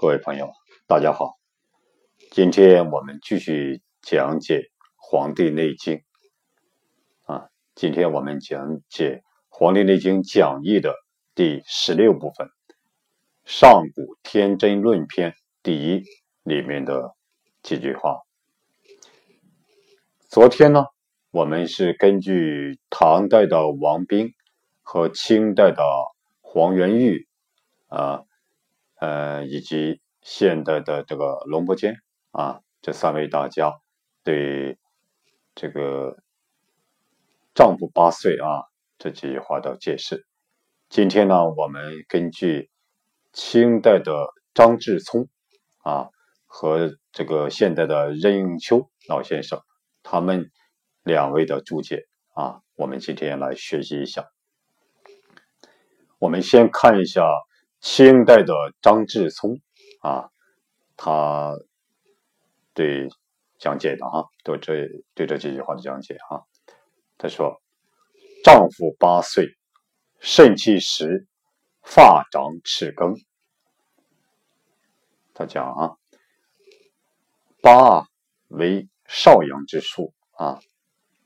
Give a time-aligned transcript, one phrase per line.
[0.00, 0.50] 各位朋友，
[0.86, 1.34] 大家好。
[2.30, 4.56] 今天我们继续讲解
[4.96, 5.96] 《黄帝内经》
[7.30, 7.50] 啊。
[7.74, 9.16] 今天我们讲解
[9.50, 10.94] 《黄帝内经讲义》的
[11.34, 12.46] 第十六部分
[13.44, 15.32] 《上古天真论篇》
[15.62, 16.02] 第一
[16.44, 17.14] 里面的
[17.62, 18.20] 几句话。
[20.30, 20.86] 昨天呢，
[21.30, 24.32] 我们是根据唐代的王彬
[24.80, 25.82] 和清代的
[26.40, 27.28] 黄元玉
[27.88, 28.22] 啊。
[29.00, 31.96] 呃，以及现代的这个龙伯坚
[32.32, 33.72] 啊，这三位大家
[34.22, 34.78] 对
[35.54, 36.18] 这个
[37.56, 38.68] “丈夫八岁”啊
[38.98, 40.26] 这句话的解释。
[40.90, 42.70] 今天呢，我们根据
[43.32, 45.28] 清代的张志聪
[45.78, 46.10] 啊
[46.44, 49.62] 和这个现代的任应秋老先生
[50.02, 50.50] 他们
[51.02, 54.28] 两位的注解啊，我们今天来学习一下。
[56.18, 57.22] 我们先看一下。
[57.80, 59.58] 清代的张志聪
[60.00, 60.30] 啊，
[60.96, 61.56] 他
[62.74, 63.08] 对
[63.58, 66.44] 讲解的啊，对这对这几句话的讲解啊，
[67.16, 67.60] 他说
[68.44, 69.56] ：“丈夫八岁，
[70.18, 71.26] 肾气实，
[71.82, 73.14] 发长齿更。”
[75.32, 75.96] 他讲啊，
[77.62, 78.06] 八
[78.48, 80.60] 为少阳之数啊，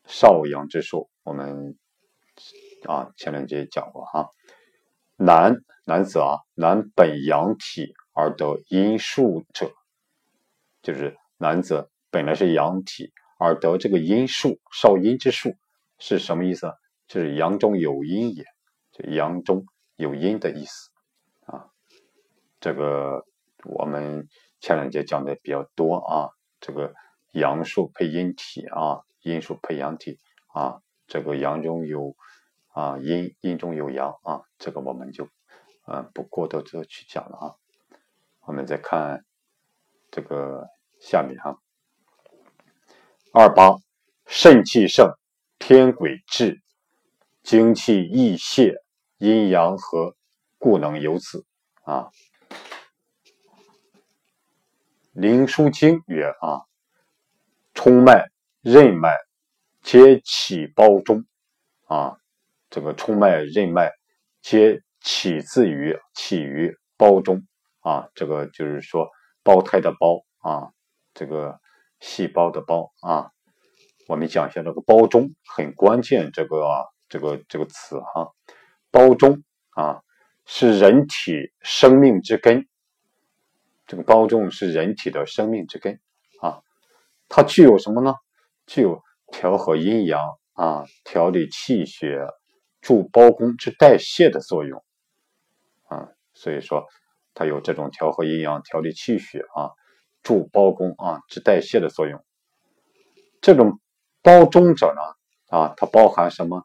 [0.06, 1.77] 少阳之数，我们
[2.84, 4.30] 啊前两节讲过哈。
[5.16, 9.70] 男男子啊，男本阳体而得阴数者，
[10.82, 15.54] 就是男子本来是阳体而得这个阴数，少阴之数
[15.98, 16.72] 是什么意思？
[17.06, 18.44] 就是阳中有阴也，
[18.92, 20.90] 就阳中有阴的意思
[21.46, 21.66] 啊。
[22.58, 23.24] 这个
[23.64, 24.26] 我们
[24.60, 26.92] 前两节讲的比较多啊，这个
[27.32, 30.18] 阳数配阴体啊，阴数配阳体
[30.52, 32.16] 啊，这个阳中有。
[32.75, 35.28] 啊，阴阴中有阳啊，这个我们就
[35.86, 37.55] 嗯不过多的去讲了啊。
[38.41, 39.25] 我们再看
[40.11, 40.67] 这个
[41.00, 41.56] 下面哈，
[43.33, 43.77] 二八
[44.27, 45.17] 肾气盛，
[45.58, 46.61] 天癸至，
[47.45, 48.83] 精气溢泄，
[49.18, 50.17] 阴阳和，
[50.58, 51.46] 故能有子
[51.84, 52.11] 啊。
[55.13, 56.67] 灵枢经曰啊，
[57.73, 58.33] 冲脉、
[58.63, 59.17] 任脉
[59.80, 61.24] 皆起胞中
[61.86, 62.18] 啊。
[62.74, 63.92] 这个冲脉、任脉
[64.42, 67.46] 皆起自于起于胞中
[67.79, 69.08] 啊，这个就是说
[69.45, 70.73] 胞胎的胞啊，
[71.14, 71.61] 这个
[72.01, 73.30] 细胞的胞啊。
[74.08, 78.33] 我们讲一下这个胞中很关键，这个啊，这个这个词哈，
[78.90, 79.45] 胞中
[79.77, 80.02] 啊
[80.45, 82.67] 是人体生命之根，
[83.86, 86.01] 这个胞中是人体的生命之根
[86.40, 86.61] 啊，
[87.29, 88.14] 它具有什么呢？
[88.67, 90.20] 具有调和阴阳
[90.55, 92.27] 啊，调理气血。
[92.84, 94.84] 助包公之代谢的作用，
[95.86, 96.84] 啊，所以说
[97.33, 99.72] 它有这种调和阴阳、调理气血啊，
[100.22, 102.22] 助包公啊之代谢的作用。
[103.40, 103.80] 这种
[104.20, 106.62] 包中者呢，啊，它包含什么？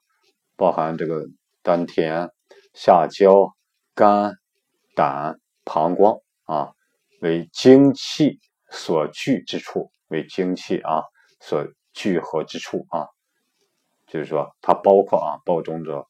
[0.57, 1.25] 包含这个
[1.61, 2.29] 丹田、
[2.73, 3.55] 下焦、
[3.95, 4.35] 肝、
[4.95, 6.73] 胆、膀胱啊，
[7.21, 11.01] 为精气所聚之处，为精气啊
[11.39, 13.07] 所聚合之处啊。
[14.09, 16.07] 就是说，它包括啊，包中者，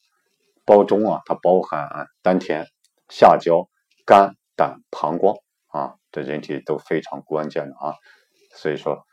[0.64, 2.64] 包中啊，它包含丹田、
[3.10, 3.68] 下焦、
[4.06, 7.94] 肝、胆、膀胱啊，这人体都非常关键的啊。
[8.56, 9.04] 所以说，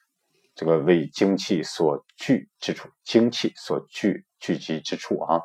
[0.55, 5.41] 这个为精气所聚之处，精气所聚聚集之处啊，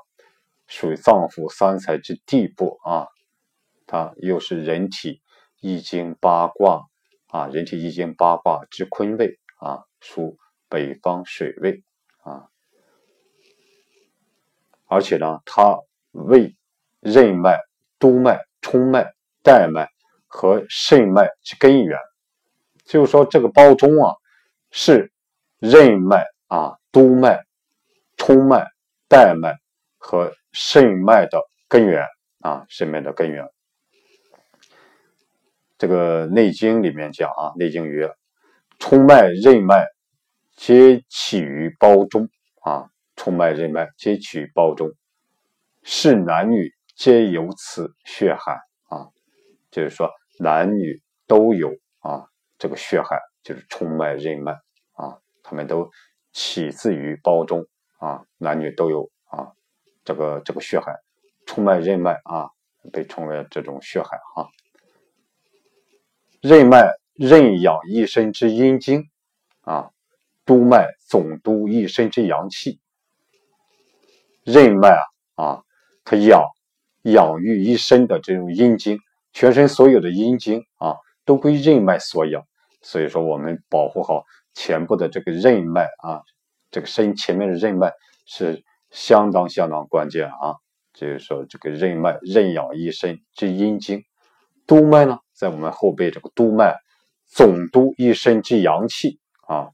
[0.68, 3.08] 属于脏腑三才之地部啊。
[3.86, 5.20] 它又是人体
[5.60, 6.86] 易经八卦
[7.26, 10.38] 啊，人体易经八卦之坤位啊，属
[10.68, 11.82] 北方水位
[12.22, 12.48] 啊。
[14.92, 15.78] 而且呢，它
[16.10, 16.54] 为
[17.00, 17.58] 任脉、
[17.98, 19.10] 督脉、冲脉、
[19.42, 19.88] 带脉
[20.26, 21.98] 和肾脉之根源。
[22.84, 24.14] 就是说，这个胞中啊，
[24.70, 25.10] 是
[25.58, 27.42] 任脉啊、督脉、
[28.18, 28.66] 冲脉、
[29.08, 29.56] 带脉
[29.96, 32.06] 和肾脉的根源
[32.40, 33.48] 啊，肾脉的根源。
[35.78, 38.12] 这个《内经》里面讲啊，《内经》曰
[38.78, 39.86] ：“冲脉、任脉
[40.54, 42.28] 皆起于胞中
[42.60, 44.90] 啊。”冲脉、任脉皆取胞中，
[45.82, 49.08] 是男女皆有此血海啊，
[49.70, 51.70] 就是说男女都有
[52.00, 52.26] 啊
[52.58, 54.52] 这个血海，就是冲脉、任脉
[54.92, 55.90] 啊，他们都
[56.32, 57.66] 起自于胞中
[57.98, 59.52] 啊，男女都有啊
[60.04, 60.94] 这个这个血海，
[61.46, 62.50] 冲脉、任脉啊
[62.92, 64.48] 被称为这种血海啊，
[66.40, 69.08] 任脉任养一身之阴精
[69.60, 69.90] 啊，
[70.44, 72.80] 督脉总督一身之阳气。
[74.44, 75.62] 任脉啊啊，
[76.04, 76.42] 它养
[77.02, 78.98] 养育一身的这种阴精，
[79.32, 82.42] 全身所有的阴精啊，都归任脉所养。
[82.80, 84.24] 所以说，我们保护好
[84.54, 86.22] 前部的这个任脉啊，
[86.70, 87.92] 这个身前面的任脉
[88.26, 90.56] 是相当相当关键啊。
[90.92, 94.02] 就是说，这个任脉任养一身之阴经，
[94.66, 96.76] 督脉呢，在我们后背这个督脉
[97.26, 99.70] 总督一身之阳气啊。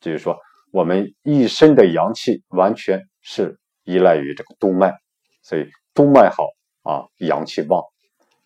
[0.00, 0.38] 就是说，
[0.72, 3.58] 我们一身的阳气完全是
[3.88, 4.92] 依赖于这个督脉，
[5.42, 6.44] 所以督脉好
[6.82, 7.82] 啊，阳气旺。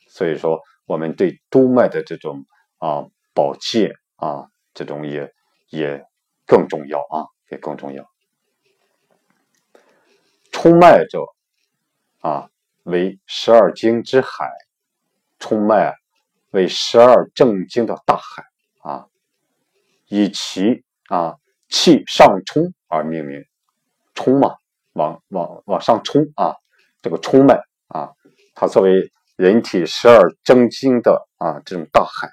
[0.09, 2.47] 所以说，我们对督脉的这种
[2.79, 3.07] 啊。
[3.35, 5.33] 保健啊，这种也
[5.71, 6.05] 也
[6.47, 8.05] 更重要啊，也更重要。
[10.51, 11.25] 冲脉者
[12.21, 12.51] 啊，
[12.83, 14.51] 为十二经之海，
[15.39, 15.95] 冲脉
[16.51, 18.45] 为十二正经的大海
[18.83, 19.07] 啊，
[20.09, 21.37] 以其啊
[21.71, 23.43] 气上冲而命名。
[24.13, 24.57] 冲嘛，
[24.93, 26.55] 往往往上冲啊，
[27.01, 28.11] 这个冲脉啊，
[28.55, 32.29] 它作为人体十二正经的啊这种大海。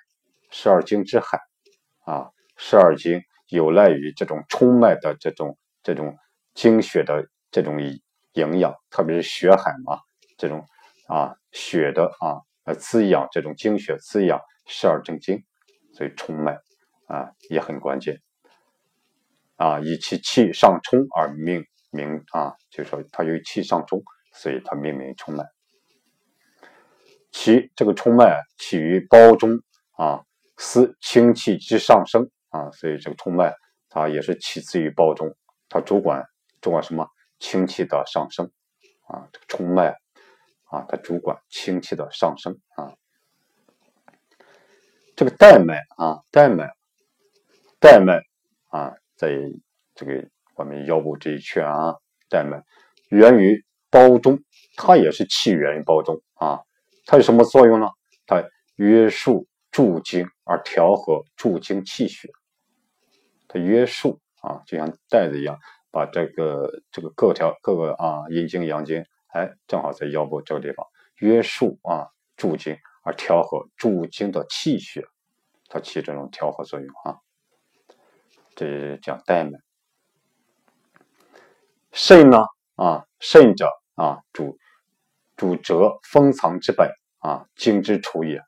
[0.52, 1.40] 十二经之海，
[2.06, 6.18] 啊，十二经有赖于这种冲脉的这种这种
[6.56, 7.80] 经血的这种
[8.34, 10.00] 营养，特别是血海嘛，
[10.40, 10.66] 这种
[11.08, 15.44] 啊血的啊来滋养这种经血，滋养十二正经，
[15.94, 16.58] 所以冲脉
[17.06, 18.20] 啊也很关键，
[19.56, 24.04] 啊以其气上冲而命名啊，就是说它由气上冲，
[24.34, 25.46] 所以它命名冲脉。
[27.32, 29.60] 其这个冲脉起于胞中
[29.92, 30.24] 啊。
[30.62, 33.56] 司清气之上升啊，所以这个冲脉
[33.88, 35.34] 它也是起自于胞中，
[35.70, 36.26] 它主管
[36.60, 37.08] 主管什么？
[37.40, 38.52] 清气的上升
[39.08, 39.92] 啊，这个冲脉
[40.66, 42.94] 啊，它主管清气的上升啊。
[45.16, 46.70] 这个带脉啊，带脉，
[47.80, 48.22] 带脉
[48.68, 49.30] 啊，在
[49.96, 51.96] 这个我们腰部这一圈啊，
[52.30, 52.62] 带脉
[53.10, 54.38] 源于胞中，
[54.76, 56.60] 它也是气源于胞中啊，
[57.06, 57.88] 它有什么作用呢？
[58.28, 58.44] 它
[58.76, 59.48] 约束。
[59.72, 62.28] 助精而调和助精气血，
[63.48, 65.60] 它约束啊，就像带子一样，
[65.92, 70.84] 把这个这个各条各个啊阴经阳经，哎，正好在腰部这个地方
[71.18, 75.06] 约束啊助精而调和助精的气血，
[75.68, 77.18] 它起这种调和作用啊。
[78.56, 79.52] 这讲带脉。
[81.92, 82.38] 肾呢
[82.76, 84.58] 啊，肾者啊主
[85.36, 86.90] 主折封藏之本
[87.20, 88.42] 啊，精之处也。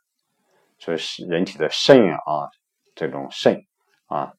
[0.79, 2.49] 所以是人体的肾啊，
[2.95, 3.61] 这种肾
[4.07, 4.33] 啊，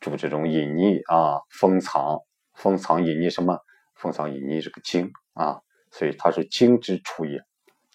[0.00, 2.18] 主这种隐匿啊，封藏、
[2.54, 3.58] 封藏、隐匿什么？
[3.94, 5.60] 封藏、隐匿这个精啊，
[5.90, 7.40] 所以它是精之处也，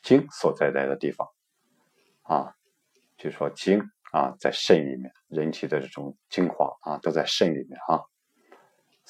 [0.02, 1.28] 精所在在的地方
[2.24, 2.54] 啊，
[3.18, 3.82] 就是说精
[4.12, 8.02] 啊在肾里面，人体的这种精华啊都在肾里面啊，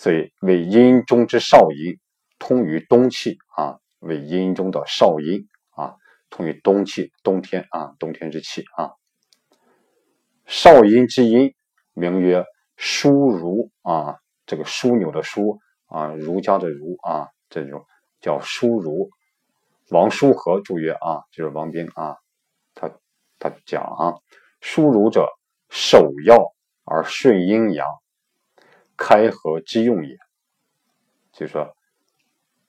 [0.01, 1.99] 所以为阴中之少阴，
[2.39, 5.93] 通于冬气啊，为阴中的少阴啊。
[6.31, 8.93] 通于冬气，冬天啊，冬天之气啊。
[10.47, 11.53] 少阴之阴，
[11.93, 12.43] 名曰
[12.79, 14.17] 枢如啊，
[14.47, 17.85] 这个枢纽的枢啊，儒家的儒啊，这种
[18.21, 19.11] 叫枢如。
[19.91, 22.17] 王叔和注曰啊，就是王冰啊，
[22.73, 22.89] 他
[23.37, 24.15] 他讲啊，
[24.63, 25.27] 枢如者，
[25.69, 26.43] 首要
[26.85, 27.87] 而顺阴阳，
[29.01, 30.15] 开合之用也。
[31.33, 31.73] 就说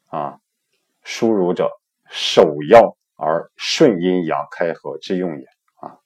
[0.07, 0.39] 啊，
[1.05, 1.71] 枢如者，
[2.09, 2.97] 首要。
[3.15, 5.47] 而顺阴阳开合之用也
[5.77, 5.97] 啊，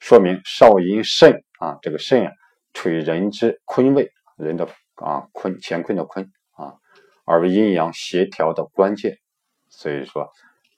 [0.00, 2.32] 说明少阴肾啊，这个肾啊，
[2.72, 6.74] 处于人之坤位，人的啊坤乾坤的坤啊，
[7.24, 9.18] 而为阴阳协调的关键。
[9.68, 10.28] 所以说，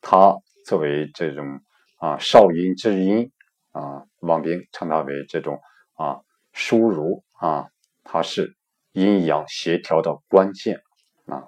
[0.03, 0.35] 它
[0.67, 1.61] 作为这种
[1.99, 3.33] 啊少阴之阴
[3.71, 5.59] 啊，王冰称它为这种
[5.95, 6.21] 啊
[6.53, 7.69] 疏如啊，
[8.05, 8.55] 它是
[8.97, 10.81] 阴阳协调的关键
[11.27, 11.45] 啊。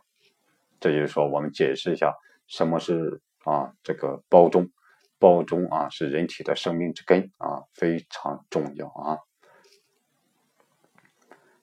[0.79, 2.15] 这就是说，我们解释一下
[2.47, 3.21] 什么是。
[3.45, 4.69] 啊，这个胞中，
[5.19, 9.17] 胞中啊是人体的生命之根啊，非常重要啊。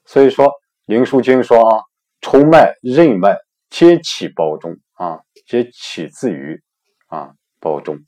[0.04, 0.48] 所以说，
[0.86, 1.84] 《灵枢经》说啊，
[2.22, 3.38] 冲脉、任脉
[3.70, 6.64] 皆起胞中啊，皆起自于
[7.06, 8.00] 啊胞中。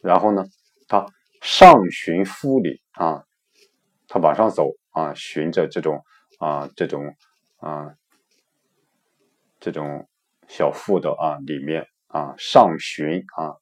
[0.00, 0.44] 然后呢，
[0.88, 1.04] 它
[1.42, 3.24] 上循腹里啊，
[4.08, 6.02] 它往上走啊，循着这种
[6.42, 7.14] 啊这种
[7.58, 7.94] 啊
[9.60, 10.08] 这种
[10.48, 11.86] 小腹的啊里面。
[12.12, 13.56] 啊，上循啊，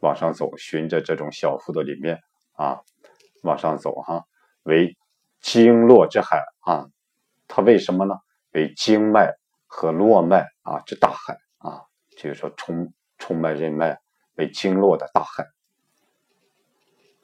[0.00, 2.18] 往上走，循着这种小腹的里面
[2.54, 2.80] 啊，
[3.44, 4.24] 往上走哈，
[4.64, 4.96] 为
[5.40, 6.88] 经络之海啊，
[7.46, 8.16] 它为什么呢？
[8.50, 9.32] 为经脉
[9.68, 11.86] 和络脉啊之大海啊，
[12.16, 14.00] 就是说冲冲脉任脉
[14.34, 15.46] 为经络的大海。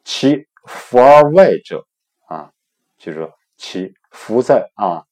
[0.04, 1.84] 其浮而外者
[2.28, 2.52] 啊，
[2.96, 5.04] 就是说其浮在啊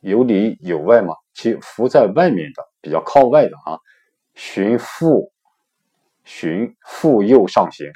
[0.00, 3.80] 有里有外嘛，其浮在外面的比较靠外的啊。
[4.34, 5.32] 循腹，
[6.24, 7.90] 循腹右上行，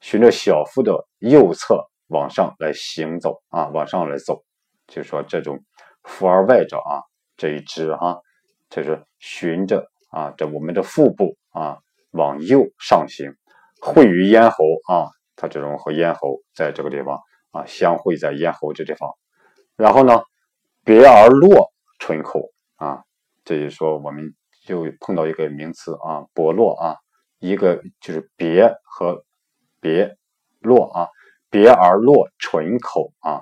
[0.00, 4.42] 循着小腹的右侧往上来行走啊，往上来走，
[4.88, 5.58] 就是说这种
[6.02, 7.00] 腹而外者啊，
[7.36, 8.20] 这一支哈，
[8.68, 11.78] 这是循着啊，这我们的腹部啊
[12.10, 13.32] 往右上行，
[13.80, 14.56] 会于咽喉
[14.88, 17.20] 啊，它这种和咽喉在这个地方
[17.52, 19.10] 啊相会在咽喉这地方，
[19.78, 20.20] 然后呢，
[20.84, 23.02] 别而落唇口啊，
[23.44, 24.34] 这就是说我们
[24.66, 26.96] 就碰到一个名词啊，剥落啊，
[27.38, 29.24] 一个就是别和
[29.80, 30.18] 别
[30.58, 31.08] 落啊。
[31.50, 33.40] 别而落唇口啊，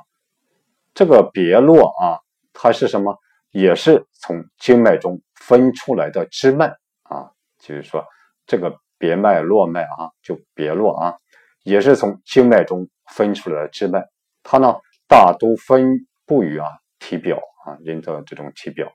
[0.95, 2.21] 这个别落啊，
[2.53, 3.19] 它是什么？
[3.51, 6.69] 也是从经脉中分出来的支脉
[7.03, 8.05] 啊，就是说
[8.47, 11.17] 这个别脉络脉啊，就别络啊，
[11.65, 14.07] 也是从经脉中分出来的支脉。
[14.45, 14.77] 它呢，
[15.09, 16.67] 大都分布于啊
[16.99, 18.93] 体表啊人的这种体表。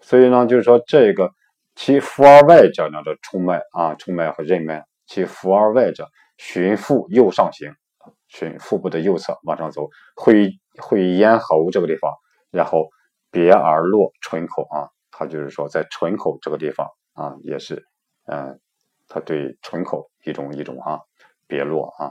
[0.00, 1.32] 所以呢，就是说这个
[1.74, 6.08] 其腹而外者呢的冲脉啊，冲脉和任脉，其腹而外者。
[6.38, 7.72] 循腹右上行，
[8.26, 12.12] 循腹部的右侧往上走，会会咽喉这个地方，
[12.50, 12.88] 然后
[13.30, 17.86] 别而落唇口啊，它就是说在唇口这个地方啊，也是，
[18.26, 18.58] 嗯，
[19.06, 20.98] 它对唇口一种一种啊，
[21.46, 22.10] 别落啊，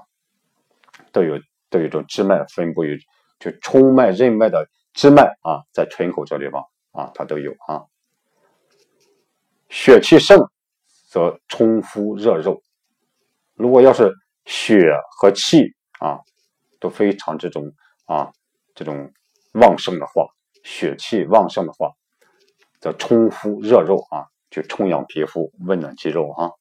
[1.11, 1.37] 都有
[1.69, 2.97] 都有一种支脉分布于，
[3.41, 7.83] 就冲脉任脉的支脉啊，在唇口这地方啊，它都有啊。
[9.67, 10.47] 血气盛，
[11.09, 12.61] 则冲敷热肉。
[13.55, 14.13] 如果要是
[14.45, 15.63] 血和气
[15.99, 16.19] 啊
[16.79, 17.71] 都非常这种
[18.05, 18.31] 啊
[18.75, 19.11] 这种
[19.53, 20.27] 旺盛的话，
[20.63, 21.91] 血气旺盛的话，
[22.79, 26.51] 则冲敷热肉啊，就充养皮肤，温暖肌肉啊。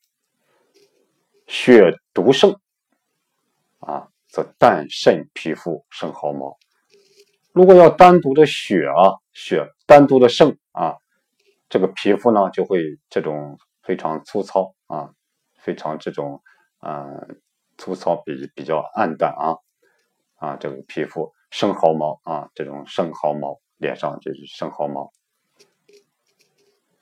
[1.47, 2.59] 血毒盛
[3.81, 6.57] 啊，则淡渗皮肤，生毫毛。
[7.53, 10.97] 如果要单独的血啊，血单独的盛啊，
[11.69, 15.11] 这个皮肤呢就会这种非常粗糙啊，
[15.59, 16.43] 非常这种。
[16.83, 17.43] 嗯，
[17.77, 19.59] 粗糙比比较暗淡啊
[20.37, 25.13] 啊，这个皮肤生毫毛啊，这种生毫毛，脸上就是生毫毛，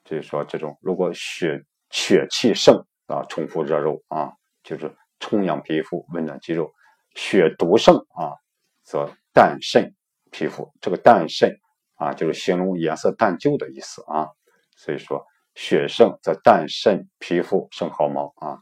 [0.04, 4.32] 就是说这种如果血血气盛啊，冲腹热肉啊，
[4.64, 6.72] 就是充养皮肤，温暖肌肉；
[7.14, 8.34] 血毒盛啊，
[8.82, 9.94] 则淡渗
[10.30, 10.72] 皮肤。
[10.80, 11.58] 这个淡渗
[11.96, 14.28] 啊，就是形容颜色淡旧的意思啊。
[14.76, 18.58] 所以说血盛则淡渗皮肤，生毫毛啊。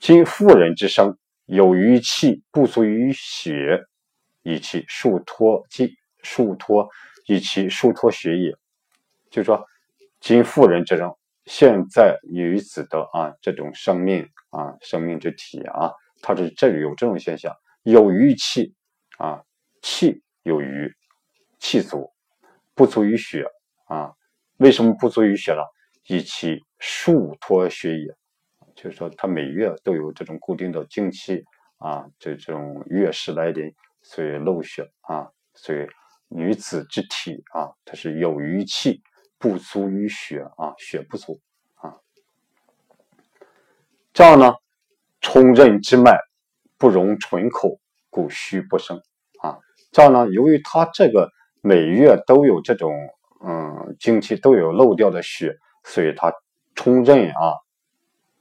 [0.00, 3.84] 今妇人之生，有余气不足于血，
[4.42, 6.88] 以其束脱气，束脱
[7.26, 8.56] 以其束脱血也。
[9.30, 9.66] 就说，
[10.20, 18.74] 今妇人之生，现在女子的啊这种生命啊生命之体啊，它是这里有这种现象，有余气
[19.18, 19.42] 啊
[19.82, 20.94] 气有余，
[21.58, 22.12] 气足，
[22.74, 23.44] 不足于血
[23.86, 24.12] 啊。
[24.56, 25.62] 为什么不足于血呢？
[26.06, 28.14] 以其数脱血也。
[28.74, 31.44] 就是说，它每月都有这种固定的经期
[31.78, 35.84] 啊，这种月事来临，所以漏血啊，所以
[36.28, 39.02] 女子之体啊，它是有余气
[39.36, 41.40] 不足于血啊，血不足
[41.74, 41.98] 啊。
[44.12, 44.54] 这样呢，
[45.20, 46.16] 冲任之脉
[46.76, 47.80] 不容唇口，
[48.10, 49.02] 故虚不生。
[49.90, 51.30] 这样呢，由于它这个
[51.60, 52.92] 每月都有这种
[53.44, 56.32] 嗯经期都有漏掉的血，所以它
[56.74, 57.54] 冲任啊。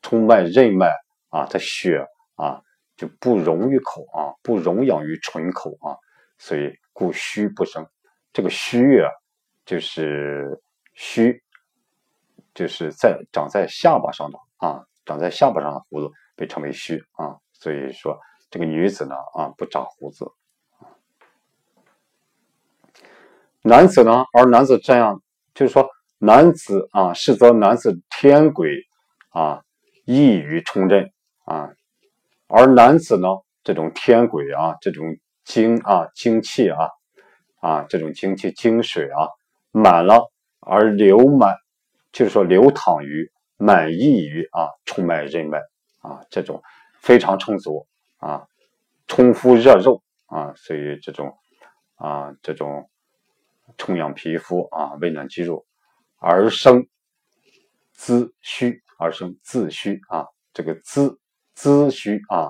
[0.04, 0.90] 冲脉任脉
[1.30, 2.62] 啊，它血啊
[2.96, 5.98] 就不溶于口啊，不溶养于唇口啊，
[6.38, 7.86] 所以故虚不生。
[8.32, 9.12] 这个虚啊，
[9.66, 10.62] 就是
[10.94, 11.44] 虚，
[12.54, 17.36] 就是在长在下巴上的啊，长在下巴上的胡子被称为虚啊。
[17.52, 18.18] 所以说
[18.50, 20.26] 这个女子呢啊不长胡子，
[23.62, 25.22] 男子呢，而男子这样
[25.54, 25.88] 就是说
[26.18, 28.70] 男子啊是则男子天癸
[29.30, 29.62] 啊。
[30.10, 31.12] 易于冲任
[31.44, 31.70] 啊，
[32.48, 33.28] 而男子呢，
[33.62, 36.88] 这种天癸啊，这种精啊精气啊
[37.60, 39.28] 啊，这种精气精水啊
[39.72, 41.58] 满了而流满，
[42.14, 45.60] 就是说流淌于满溢于啊冲脉任脉
[46.00, 46.64] 啊，这种
[47.02, 47.86] 非常充足
[48.20, 48.48] 啊，
[49.08, 51.38] 充敷热肉啊，所以这种
[51.98, 52.90] 啊这种
[53.78, 55.66] 充养皮肤啊，温暖肌肉
[56.20, 56.88] 而生
[57.94, 58.82] 滋虚。
[59.00, 61.20] 而生自虚啊，这个滋
[61.54, 62.50] 滋虚啊，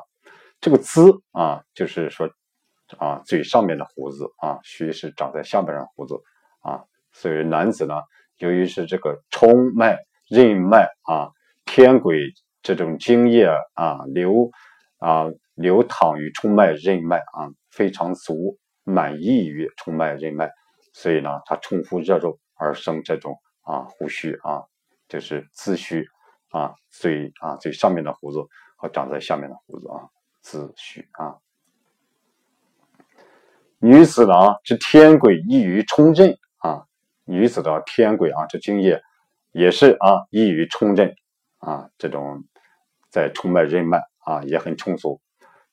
[0.62, 2.29] 这个滋啊，就是说
[3.00, 6.15] 啊，嘴上面的胡子啊，虚是长在下边上胡子
[6.62, 7.96] 啊，所以男子呢，
[8.38, 9.98] 由于是这个冲脉、
[10.29, 11.31] 任脉啊、
[11.65, 14.50] 天癸这种精液啊流
[15.00, 20.50] 啊流淌于冲脉、任脉啊，非常足，满溢于冲脉、任脉，
[20.98, 24.66] 所以呢，他冲敷热肉而生这种啊胡须啊，
[25.08, 26.08] 就是自虚。
[26.50, 28.39] 啊，最啊，最上面的胡子
[28.77, 30.08] 和长在下面的胡子啊，
[30.42, 31.36] 子虚啊。
[33.80, 36.86] 女子呢，这天癸易于冲任啊，
[37.25, 39.04] 女子的天癸啊，这精液
[39.51, 41.13] 也是啊，易于冲任
[41.58, 42.46] 啊，这种
[43.10, 45.20] 在冲脉任脉啊，也很充足，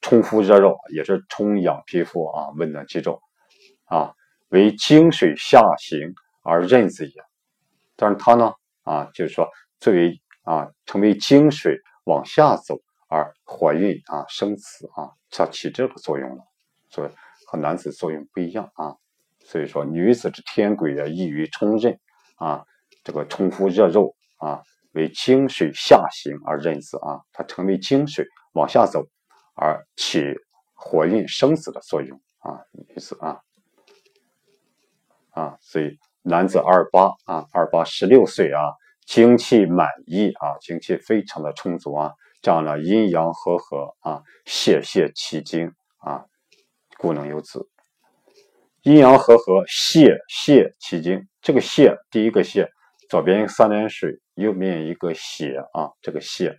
[0.01, 3.21] 冲敷热肉也是充养皮肤啊，温暖肌肉
[3.85, 4.13] 啊，
[4.55, 7.13] 为经水下行而任子也。
[7.95, 9.47] 但是它呢啊，就是说
[9.79, 16.43] 作为啊，成为经水往下走而怀孕啊，生子啊，它起这个作用了，
[16.89, 17.09] 所以。
[17.47, 18.95] 和男子作用不一样啊，
[19.39, 21.99] 所以说女子之天癸也，易于冲任
[22.37, 22.65] 啊，
[23.03, 29.05] 这个冲夫热肉啊，为经水下行而任子啊，它成为经水往下走
[29.53, 30.33] 而起
[30.73, 33.39] 怀孕生子的作用啊，女子啊
[35.35, 38.73] 啊，所以男子二八啊，二八十六岁啊，
[39.05, 46.25] 精气满溢啊，精气非常的充足啊，这样呢阴阳和合啊，泄泄其精啊。
[46.97, 47.67] 故能有子，
[48.83, 51.27] 阴阳和合，泄泄其精。
[51.41, 52.69] 这个泄，第一个泄，
[53.09, 55.91] 左边三点水，右面一个血啊。
[56.01, 56.57] 这个泄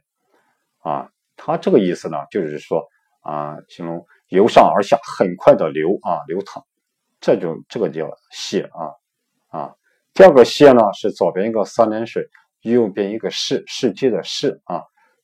[0.83, 2.87] 啊，它这个意思呢，就是说
[3.23, 6.63] 啊，形容由上而下很快的流啊，流淌。
[7.35, 8.93] 这种这个叫泄啊
[9.49, 9.75] 啊。
[10.15, 12.27] 第二个泄呢，是左边一个三点水，
[12.63, 14.83] 右边一个世世界的世啊。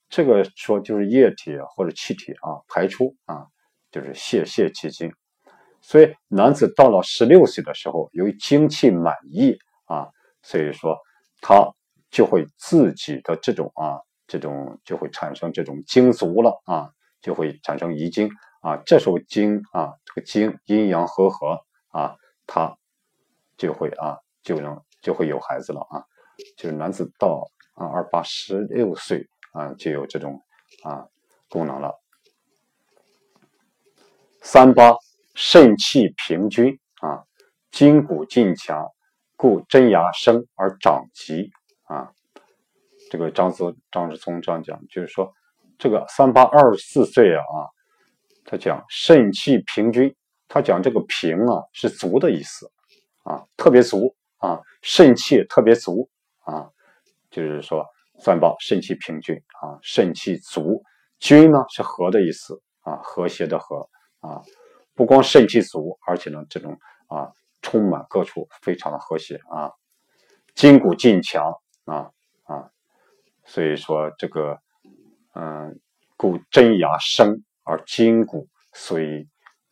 [0.09, 3.47] 这个说就是液体或者气体啊排出啊。
[3.93, 5.13] 就是泄泄其精，
[5.83, 9.55] 所以男子到了十六岁的时候，由于精气满溢
[9.85, 10.09] 啊，
[10.41, 10.97] 所以说
[11.43, 11.71] 他
[12.11, 16.89] 就会自己的这种啊，这种就会产生这种精足了啊，
[17.21, 18.31] 就会产生遗精
[18.63, 18.79] 啊。
[18.87, 21.61] 这时候精啊，这个精阴阳和合
[21.93, 22.77] 啊，他
[23.57, 26.05] 就会啊，就能就会有孩子了啊。
[26.57, 30.43] 就是男子到啊二八十六岁啊，就有这种
[30.83, 31.07] 啊
[31.49, 31.95] 功能了。
[34.41, 34.95] 三八
[35.35, 37.23] 肾气平均啊，
[37.71, 38.89] 筋骨劲强，
[39.37, 41.51] 故真牙生而长疾
[41.85, 42.11] 啊。
[43.11, 45.33] 这个张子张志聪这样讲，就是说
[45.79, 47.45] 这个三八二十四岁啊，
[48.45, 50.17] 他讲肾气平均，
[50.53, 52.71] 他讲这个平啊是足的意思
[53.23, 56.11] 啊，特别足啊，肾气特别足
[56.41, 56.69] 啊，
[57.31, 57.87] 就是说
[58.21, 60.83] 三八肾气平均啊，肾气足，
[61.19, 63.89] 均呢是和的意思啊，和谐的和。
[64.21, 64.43] 啊，
[64.95, 69.73] 不光肾气足，而且呢，这种啊，充满各处，非常的和谐啊，
[70.55, 71.55] 筋骨劲强
[71.87, 72.11] 啊
[72.45, 72.71] 啊，
[73.47, 74.61] 所以说这个，
[75.35, 75.81] 嗯，
[76.17, 79.27] 故真牙生而筋骨所以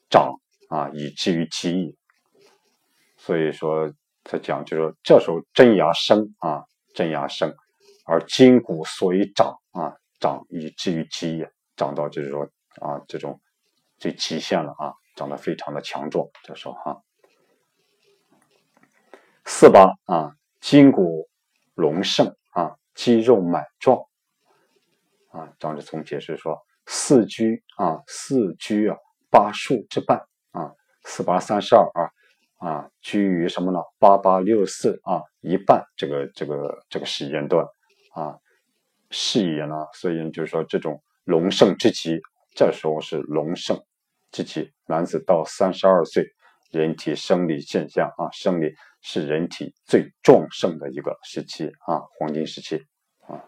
[0.09, 0.41] 长
[0.71, 1.95] 啊，以至于极矣。
[3.19, 3.93] 所以说
[4.25, 7.55] 他讲，就是说这时候真牙生啊，真牙生
[8.07, 12.49] 而筋骨所以长啊，长以至于极也，长到就是说
[12.81, 13.39] 啊，这种。
[14.01, 16.27] 最极限了啊，长得非常的强壮。
[16.43, 17.03] 这时候哈，
[19.45, 21.29] 四八啊，筋骨
[21.75, 23.99] 隆盛啊，肌肉满壮
[25.29, 25.53] 啊。
[25.59, 28.97] 张志聪解释说，四居啊，四居啊，
[29.29, 30.27] 八数之半，
[31.05, 32.11] 四八三十二啊
[32.59, 33.81] 啊，居于什么呢？
[33.99, 37.65] 八八六四啊，一半这个这个这个时间段
[38.15, 38.37] 啊，
[39.11, 39.87] 是也呢。
[39.95, 42.21] 所以就是说，这种隆盛之极，
[42.55, 43.81] 这时候是隆盛。
[44.33, 46.25] 之期，男子到三十二岁，
[46.71, 52.81] 人体生理现象啊，生理是人体最壮盛的一个时期啊，黄金时期
[53.27, 53.43] 啊。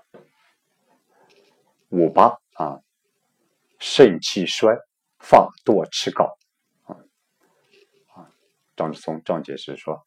[1.91, 2.81] 五八啊，
[3.79, 4.75] 肾气衰，
[5.21, 6.29] 发堕齿槁。
[8.77, 10.01] 张志聪张解释说，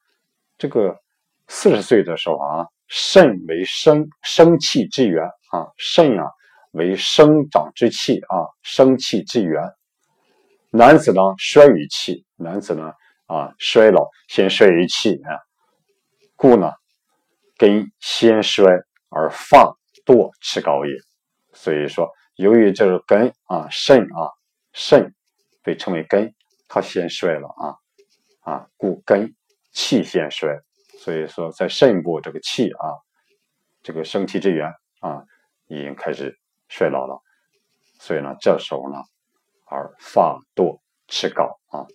[0.58, 0.98] 这个
[1.48, 6.26] 四十岁的时候啊，肾为生生气之源啊，肾啊
[6.72, 9.62] 为生长之气啊，生气之源。
[10.72, 12.92] 男子呢衰于气，男子呢
[13.28, 15.40] 啊衰老先衰于气啊，
[16.36, 16.72] 故呢
[17.58, 18.66] 根先衰
[19.10, 20.92] 而发堕齿高也。
[21.54, 24.34] 所以说，由于这个根啊肾啊
[24.74, 25.14] 肾
[25.64, 26.34] 被称为根，
[26.68, 27.76] 它先衰了啊
[28.46, 29.36] 啊，故根
[29.74, 30.58] 气先衰。
[31.00, 32.88] 所以说，在肾部这个气啊，
[33.84, 35.22] 这个生气之源啊，
[35.68, 37.22] 已经开始衰老了。
[38.00, 38.98] 所以呢，这时候呢。
[39.68, 41.88] 而发堕齿槁啊，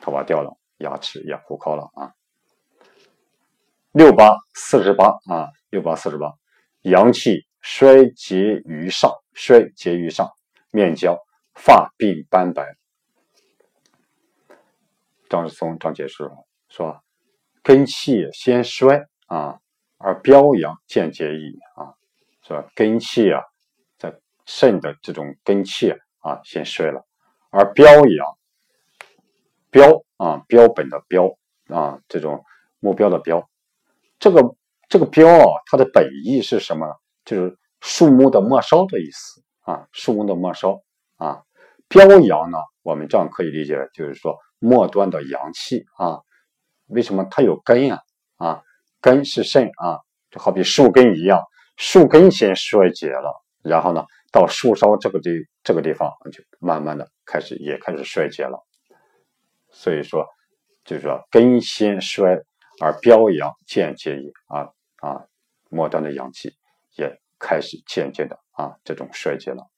[0.00, 2.12] 头发掉了，牙齿也枯槁了啊。
[3.90, 6.32] 六八四十八啊，六八四十八，
[6.82, 10.30] 阳气衰竭于上，衰竭于上，
[10.70, 11.18] 面焦，
[11.54, 12.76] 发鬓斑白。
[15.28, 16.30] 张志松张解释
[16.68, 17.00] 说，
[17.62, 19.58] 根气先衰啊，
[19.98, 21.94] 而标阳渐结矣啊，
[22.42, 23.42] 说根气啊，
[23.98, 27.04] 在肾的这种根气啊先衰了，
[27.50, 28.38] 而标阳，
[29.70, 31.36] 标啊标本的标
[31.68, 32.44] 啊这种
[32.78, 33.48] 目标的标，
[34.18, 34.54] 这个
[34.88, 36.86] 这个标啊它的本意是什么？
[37.24, 40.80] 就是树木的末梢的意思啊，树木的末梢
[41.16, 41.42] 啊，
[41.88, 46.20] 标阳呢，我们这样可以理解，就是说末端的阳气啊，
[46.86, 48.00] 为什么它有根呀？
[48.36, 48.62] 啊，
[49.00, 51.42] 根是肾啊，就好比树根一样，
[51.76, 55.30] 树根先衰竭了，然后呢，到树梢这个地
[55.62, 58.64] 这个地方就慢慢的开始也开始衰竭了，
[59.70, 60.26] 所以说
[60.84, 62.38] 就是说根先衰
[62.80, 64.68] 而标阳渐渐也啊
[65.00, 65.26] 啊，
[65.68, 66.54] 末端的阳气。
[66.98, 69.68] 也开始渐渐的啊，这种衰竭了。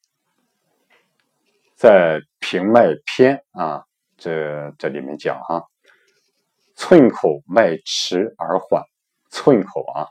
[1.75, 3.85] 在平脉篇啊，
[4.19, 5.63] 这这里面讲啊，
[6.75, 8.85] 寸口脉迟而缓，
[9.31, 10.09] 寸口啊，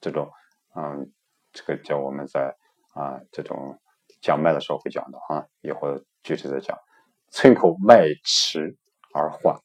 [0.00, 0.30] 这种
[0.74, 1.10] 嗯，
[1.52, 2.54] 这个叫我们在
[2.92, 3.80] 啊这种
[4.20, 6.78] 讲脉的时候会讲的啊，一会具体的讲。
[7.30, 8.76] 寸口脉迟
[9.12, 9.58] 而缓，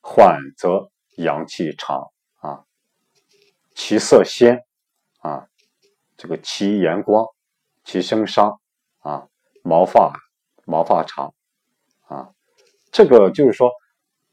[0.00, 2.64] 缓则阳气长啊，
[3.74, 4.64] 其色鲜
[5.18, 5.48] 啊。
[6.16, 7.26] 这个其言光，
[7.82, 8.60] 其声伤
[8.98, 9.28] 啊，
[9.62, 10.12] 毛发
[10.66, 11.34] 毛发长
[12.06, 12.34] 啊，
[12.90, 13.70] 这个就是说，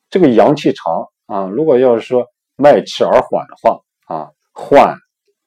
[0.10, 1.46] 这个阳气长啊。
[1.48, 4.98] 如果要是说脉迟而缓的话啊，缓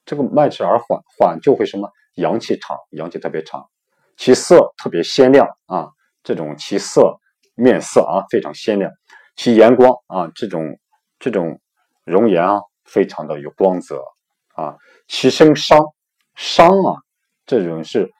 [0.04, 3.68] 这个脉迟而缓，缓就会什么阳气长，阳气特别长，
[4.16, 5.88] 其色特别鲜亮啊，
[6.22, 7.18] 这种其色
[7.54, 8.90] 面色啊非常鲜亮，
[9.36, 10.78] 其颜光啊这种
[11.18, 11.60] 这种
[12.04, 14.02] 容颜啊非常的有光泽
[14.54, 14.76] 啊，
[15.08, 15.84] 其声伤。
[16.36, 16.96] 商啊，
[17.44, 18.10] 这种是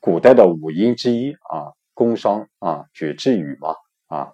[0.00, 3.76] 古代的五音之一啊，宫商啊，绝之语嘛
[4.08, 4.32] 啊，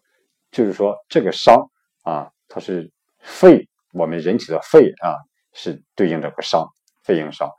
[0.54, 1.68] 就是说这个商
[2.04, 5.18] 啊，它是肺，我们人体的肺啊，
[5.52, 6.66] 是对应这个商，
[7.02, 7.50] 肺应商。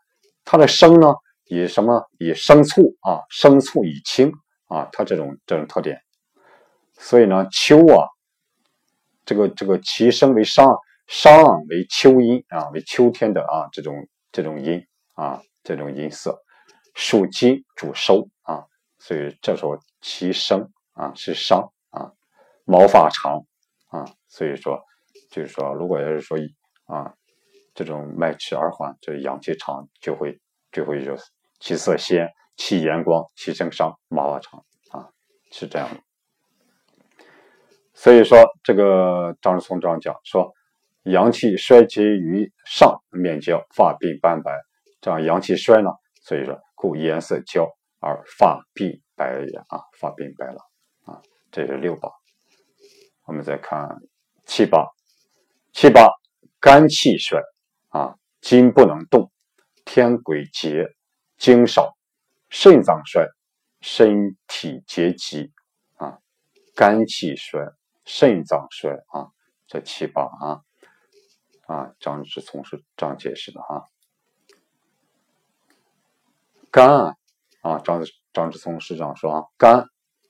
[0.44, 1.14] 它的生呢，
[1.50, 2.02] 以什么？
[2.18, 4.32] 以生促啊，生促以清
[4.68, 6.00] 啊，它这种这种特点。
[6.94, 8.08] 所以呢，秋啊，
[9.26, 10.74] 这个这个其声为商，
[11.08, 14.82] 商为秋阴啊，为秋天的啊这种这种阴
[15.14, 15.42] 啊。
[15.68, 16.40] 这种音色，
[16.94, 18.66] 属金主收啊，
[19.00, 21.66] 所以这时候其声啊是商啊，
[22.66, 23.46] 毛发长
[23.90, 24.84] 啊，所以说
[25.30, 26.38] 就是说，如果要是说
[26.86, 27.14] 啊
[27.74, 30.40] 这种脉迟而缓，这阳气长就会
[30.72, 31.16] 就会有
[31.60, 35.10] 其色鲜，其颜光，其正伤，毛发长啊，
[35.52, 36.02] 是这样的。
[37.94, 40.52] 所以说这个张之聪这样讲说，
[41.04, 44.60] 阳气衰竭于上，面焦，发鬓斑白。
[45.02, 50.60] 这样阳气衰呢，所以说故颜色焦而发鬓白也啊，发鬓白了
[51.06, 52.12] 啊，这是六宝。
[53.26, 53.90] 我们再看
[54.46, 54.88] 七八，
[55.74, 56.08] 七八
[56.60, 57.42] 肝气衰
[57.90, 59.32] 啊，筋不能动，
[59.84, 60.96] 天癸竭，
[61.38, 61.98] 精少，
[62.50, 63.28] 肾脏衰，
[63.82, 65.52] 身体结疾
[65.96, 66.20] 啊，
[66.76, 67.74] 肝气衰，
[68.06, 69.32] 肾脏衰啊，
[69.66, 70.62] 这七八啊
[71.66, 73.82] 啊，张之聪是这样解释的啊。
[76.70, 77.16] 肝啊，
[77.62, 79.88] 啊，张张之聪师长说啊，肝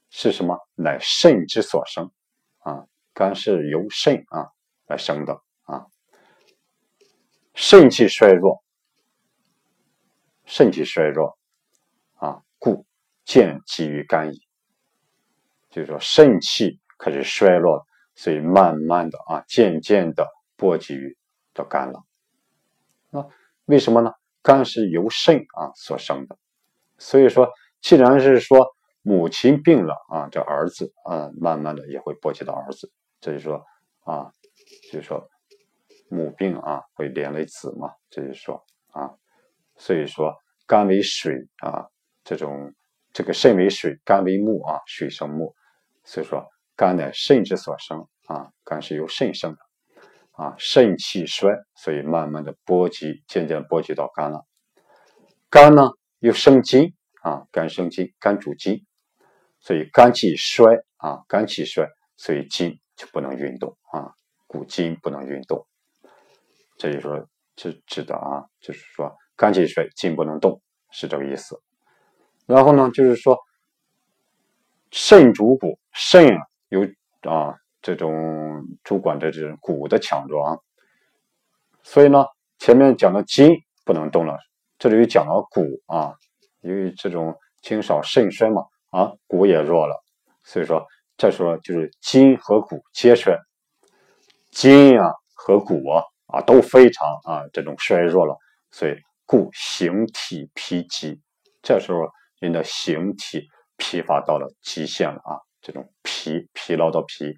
[0.10, 0.58] 是什么？
[0.75, 2.10] 乃肾之所生
[2.65, 4.49] 啊，肝是由肾啊
[4.88, 5.86] 来生的啊。
[7.54, 8.63] 肾气衰弱，
[10.45, 11.38] 肾气衰弱
[12.15, 12.86] 啊，故
[13.23, 14.41] 见积于肝矣。
[15.69, 21.17] 就是说，肾气开始衰落，所以慢慢的啊，渐渐的波及于
[21.54, 22.04] 这肝了。
[23.12, 23.30] 那
[23.65, 24.12] 为什么呢？
[24.41, 26.38] 肝是由肾啊所生的，
[26.97, 27.49] 所以说，
[27.82, 28.75] 既然是说
[29.06, 32.91] 母亲病了啊，这儿子啊，慢慢的也会波及到儿子。
[33.22, 33.63] 这就说
[34.04, 34.32] 啊，
[34.91, 35.30] 就是说
[36.10, 37.91] 母病啊，会连累子嘛。
[38.10, 39.13] 这就说啊，
[39.76, 40.34] 所以说
[40.65, 41.86] 肝为水啊，
[42.24, 42.74] 这种
[43.13, 45.54] 这个肾为水，肝为木啊，水生木，
[46.04, 46.44] 所以说
[46.76, 49.60] 肝乃肾之所生啊，肝是由肾生的。
[50.32, 54.44] 啊，肾气衰，所以慢慢的波及，渐渐波及到肝了。
[55.50, 58.86] 肝呢又生金啊，肝生金，肝主筋，
[59.65, 64.13] 所以肝气衰啊，肝气衰，所以筋就不能运动啊，
[64.45, 65.65] 骨筋不能运动。
[66.78, 71.60] 这就说，这指的啊，就是说肝气衰，筋不能动，是这个意思。
[72.45, 73.39] 然后呢，就是说
[74.91, 76.82] 肾主骨，肾啊有
[77.23, 77.58] 啊。
[77.82, 80.60] 这种主管的这种骨的强壮，
[81.84, 82.25] 所以呢，
[82.58, 84.39] 前面讲的筋不能动了，
[84.80, 86.15] 这里又讲到骨啊，
[86.62, 88.63] 因为这种精少肾衰嘛，
[88.95, 90.01] 啊，骨也弱了，
[90.45, 93.38] 所以说这时候就是筋和骨皆衰，
[94.51, 98.38] 筋啊和骨啊啊都非常啊这种衰弱了，
[98.71, 101.19] 所以故形体疲极，
[101.62, 101.99] 这时候
[102.39, 107.34] 人的形体疲乏到了极限了啊，这种疲疲劳的疲，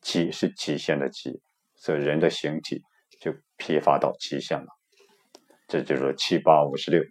[0.00, 1.42] 极是极限的极，
[1.76, 2.80] 所以人的形体
[3.20, 4.66] 就疲乏到极限了。
[5.68, 7.02] 这就是七八五十六。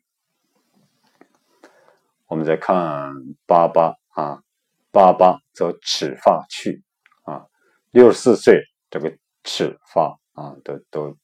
[2.32, 3.12] 我们再看
[3.46, 4.42] 八八啊，
[4.90, 6.82] 八八则齿发去
[7.26, 7.46] 啊，
[7.90, 9.14] 六十四岁这个
[9.44, 11.18] 齿发啊都都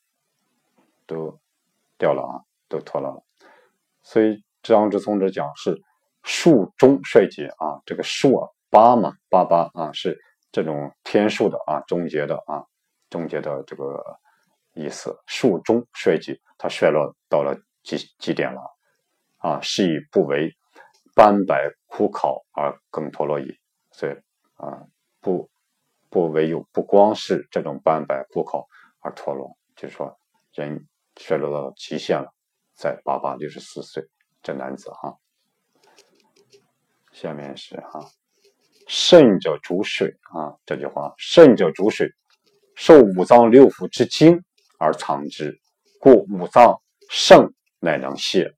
[1.06, 1.40] 都
[1.98, 3.24] 掉了啊，都脱落了。
[4.04, 5.82] 所以张之聪这讲是
[6.24, 10.20] 数中衰竭啊，这个数啊八嘛八八啊是
[10.52, 12.66] 这种天数的啊终结的啊
[13.10, 14.04] 终结的这个
[14.74, 18.60] 意思，数中衰竭，它衰落到了几几点了
[19.38, 19.62] 啊？
[19.62, 20.54] 是以不为
[21.18, 23.58] 斑白枯槁而更脱落矣。
[23.92, 24.12] 所以
[24.54, 24.86] 啊
[25.20, 25.50] 不
[26.12, 28.68] 不唯有不光是这种斑白枯槁
[29.00, 30.16] 而脱落，就是说
[30.54, 32.32] 人衰落到了极限了。
[32.76, 34.08] 在八八六十四岁，
[34.44, 35.18] 这男子哈，
[37.12, 38.08] 下面是哈，
[38.88, 42.08] 肾者主水啊，这句话，肾者主水，
[42.76, 44.44] 受五脏六腑之精
[44.78, 45.60] 而藏之，
[46.00, 48.54] 故五脏盛乃能泄。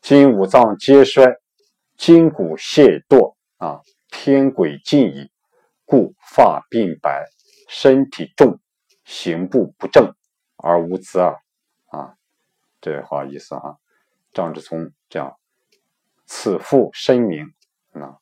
[0.00, 1.26] 今五脏皆衰，
[2.00, 5.30] 筋骨懈惰啊，天癸尽矣，
[5.84, 7.26] 故发鬓白，
[7.68, 8.58] 身体重，
[9.04, 10.14] 行步不正，
[10.56, 11.42] 而无子耳
[11.88, 12.14] 啊。
[12.80, 13.76] 这话意思啊，
[14.32, 15.36] 张之聪讲，
[16.24, 17.52] 此复声明，
[17.92, 18.16] 啊，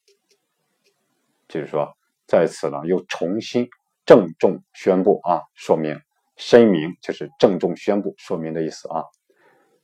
[1.47, 3.69] 就是说在此呢又重新
[4.05, 6.03] 郑重宣布啊，说明
[6.37, 9.05] 申明就是郑重宣布说明的意思啊。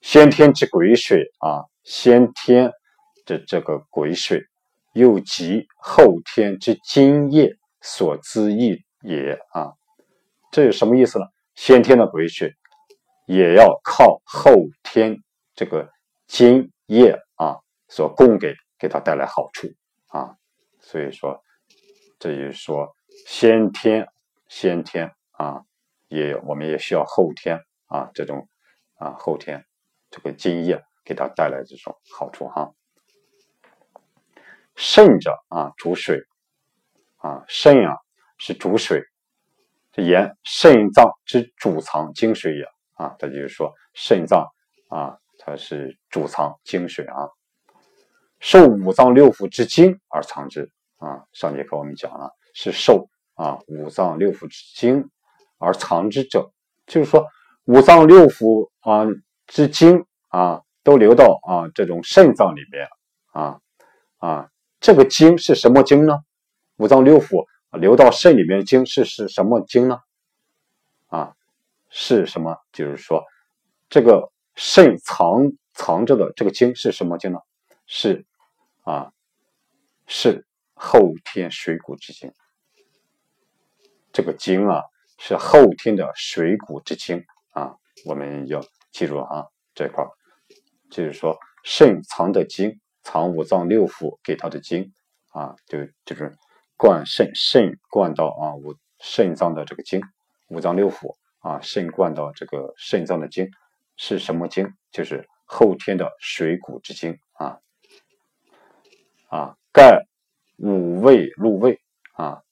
[0.00, 2.72] 先天之癸水啊，先天
[3.24, 4.42] 的这个癸水，
[4.94, 9.72] 又即后天之精液所滋益也啊。
[10.50, 11.26] 这有什么意思呢？
[11.54, 12.54] 先天的癸水。
[13.26, 15.16] 也要靠后天
[15.54, 15.90] 这个
[16.26, 17.56] 精液啊
[17.88, 19.66] 所供给，给他带来好处
[20.08, 20.36] 啊。
[20.78, 21.42] 所以说，
[22.18, 22.94] 这就是说
[23.26, 24.06] 先天
[24.46, 25.62] 先天啊，
[26.08, 28.46] 也我们也需要后天啊这种
[28.98, 29.64] 啊后天
[30.10, 32.74] 这个精液给他带来这种好处哈。
[34.76, 36.22] 肾者啊主水
[37.16, 37.96] 啊，肾啊
[38.38, 39.02] 是主水，
[39.92, 42.64] 这言肾脏之主藏精水也。
[42.96, 44.46] 啊，这就是说肾脏
[44.88, 47.26] 啊，它是主藏精水啊，
[48.38, 51.24] 受五脏六腑之精而藏之啊。
[51.32, 55.10] 上节课我们讲了，是受啊五脏六腑之精
[55.58, 56.52] 而藏之者，
[56.86, 57.26] 就是说
[57.64, 59.04] 五脏六腑啊
[59.48, 62.86] 之精啊都流到啊这种肾脏里面
[63.32, 63.58] 啊
[64.18, 64.50] 啊，
[64.84, 66.18] 这个精是什么精呢？
[66.76, 69.98] 五脏六腑流到肾里面的精是是什么精呢？
[71.06, 71.32] 啊？
[71.88, 72.58] 是什么？
[72.70, 73.24] 就是说，
[73.88, 77.38] 这个肾藏藏着的这个精是什么精呢？
[77.86, 78.26] 是
[78.82, 79.10] 啊，
[80.06, 82.30] 是后天水谷之精。
[84.12, 84.82] 这个精啊，
[85.16, 90.04] 是后天的水谷之精啊，我们要记住啊，这块
[90.90, 94.92] 就是说，肾藏的精，藏五脏六腑给他的精
[95.28, 96.36] 啊，就就是
[96.76, 100.02] 灌肾，肾灌到啊五肾脏的这个精，
[100.48, 101.14] 五脏六腑。
[101.44, 103.50] 啊，肾灌到这个肾脏的精
[103.98, 104.66] 是什么精？
[104.90, 107.60] 就是后天的水谷之精啊
[109.28, 110.06] 啊，盖
[110.56, 111.78] 五味入胃
[112.14, 112.42] 啊，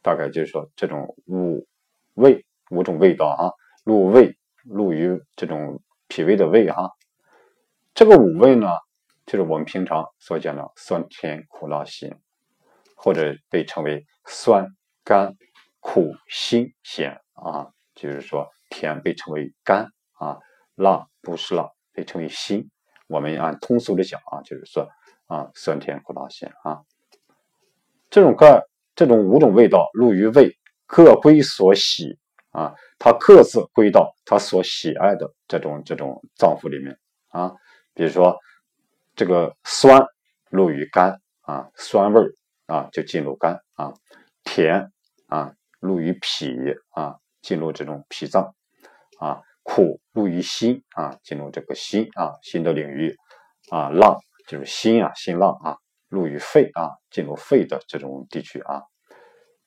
[0.00, 1.66] 大概就是说这种五
[2.14, 3.52] 味五种味道啊，
[3.84, 6.90] 入胃入于这种脾胃的胃哈。
[7.94, 8.68] 这个五味呢，
[9.26, 12.20] 就是我们平常所讲的酸甜苦辣咸，
[12.94, 14.68] 或者被称为酸
[15.04, 15.36] 甘。
[15.82, 20.36] 苦、辛、咸啊，就是说甜被称为甘啊，
[20.74, 22.70] 辣不是辣被称为辛。
[23.06, 24.86] 我们按通俗的讲啊，就是说
[25.26, 26.82] 啊，酸甜苦辣咸啊，
[28.10, 32.18] 这种各这种五种味道入于胃，各归所喜
[32.50, 36.98] 啊，它各自归到它所喜爱的这种这种脏腑里面
[37.28, 37.54] 啊。
[37.94, 38.38] 比如说
[39.14, 40.04] 这个酸
[40.50, 42.32] 入于肝啊，酸味儿
[42.66, 43.92] 啊就进入肝啊，
[44.44, 44.92] 甜
[45.26, 45.54] 啊。
[45.82, 46.54] 入于脾
[46.90, 48.54] 啊，进入这种脾脏
[49.18, 53.16] 啊；苦入于心啊，进入这个心啊，心的领域
[53.70, 55.78] 啊；浪就是心啊，心浪啊，
[56.10, 58.82] 入于肺啊，进入肺的这种地区啊；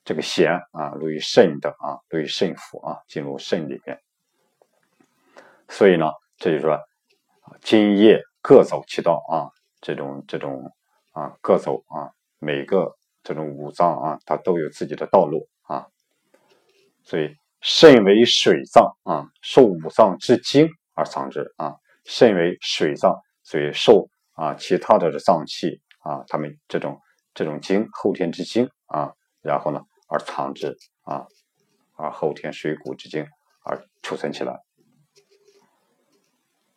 [0.05, 3.99] 这个咸啊，入于肾的啊，入于肾腑啊，进入肾里面。
[5.67, 6.79] 所以呢，这就是说
[7.61, 9.49] 津液各走其道啊，
[9.81, 10.71] 这种这种
[11.11, 15.87] 啊，各走啊，每个这种五脏啊，它都有自己的道路啊。
[17.03, 21.75] 所以肾为水脏啊，受五脏之精而藏之啊。
[22.05, 26.99] 肾为水脏，所以受啊其他的脏器啊，他们这种
[27.33, 31.25] 这种精后天之精啊，然后呢而藏之啊，
[31.95, 33.25] 而后天水谷之精
[33.63, 34.59] 而储存起来。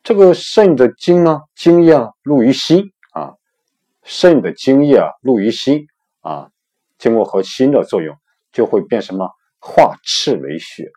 [0.06, 3.34] 这个肾的精呢，精液啊入于心啊，
[4.04, 5.84] 肾的精液啊入于心
[6.20, 6.48] 啊，
[6.96, 8.16] 经过和心的作用，
[8.52, 9.28] 就会变什么？
[9.58, 10.88] 化赤为血，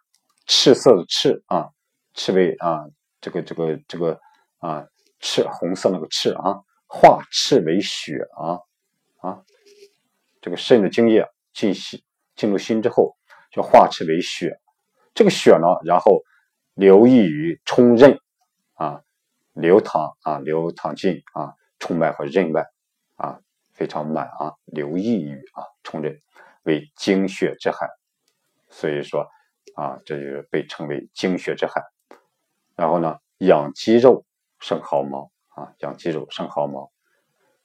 [0.46, 1.70] 赤色的赤啊，
[2.14, 2.86] 赤为啊，
[3.20, 4.20] 这个这个这个
[4.60, 4.86] 啊，
[5.20, 8.60] 赤红色那个赤啊，化赤为血啊
[9.28, 9.42] 啊，
[10.40, 12.00] 这个肾的精液进心
[12.36, 13.18] 进入心之后，
[13.52, 14.60] 就化赤为血，
[15.16, 16.22] 这个血呢，然后
[16.76, 18.20] 流溢于冲任，
[19.60, 22.66] 流淌啊，流淌进啊，冲脉和任脉
[23.16, 23.40] 啊，
[23.74, 26.18] 非常满啊，流溢于啊，冲任
[26.64, 27.90] 为精血之海。
[28.70, 29.28] 所以说，
[29.76, 31.84] 啊，这就是被称为精血之海。
[32.76, 34.26] 然后呢，养肌肉
[34.60, 36.90] 生毫毛啊，养肌肉生毫毛。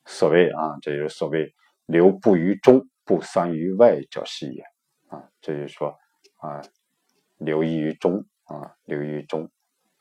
[0.05, 1.55] 所谓啊，这就是所谓
[1.87, 4.65] 流布于中，不散于外者是也
[5.09, 5.29] 啊。
[5.41, 5.97] 这就是说
[6.39, 6.61] 啊，
[7.37, 9.49] 流溢于中啊，流溢于中，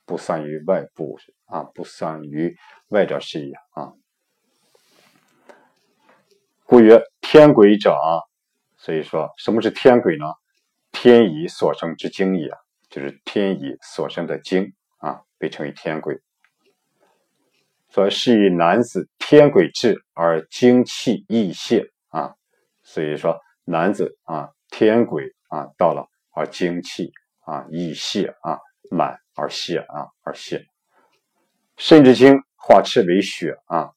[0.05, 2.55] 不散于外部啊，不散于
[2.89, 3.93] 外者是也啊。
[6.65, 8.21] 故曰天癸者啊。
[8.77, 10.25] 所以说，什么是天癸呢？
[10.91, 12.51] 天乙所生之精也，
[12.89, 16.19] 就是天乙所生的精啊，被称为天癸。
[17.87, 22.35] 所以是以男子天癸至而精气溢泄啊，
[22.81, 27.11] 所以说男子啊天癸啊到了而精气
[27.45, 28.59] 啊溢泄啊
[28.91, 30.65] 满而泄啊而泄。
[31.77, 33.91] 肾之精化赤为血啊，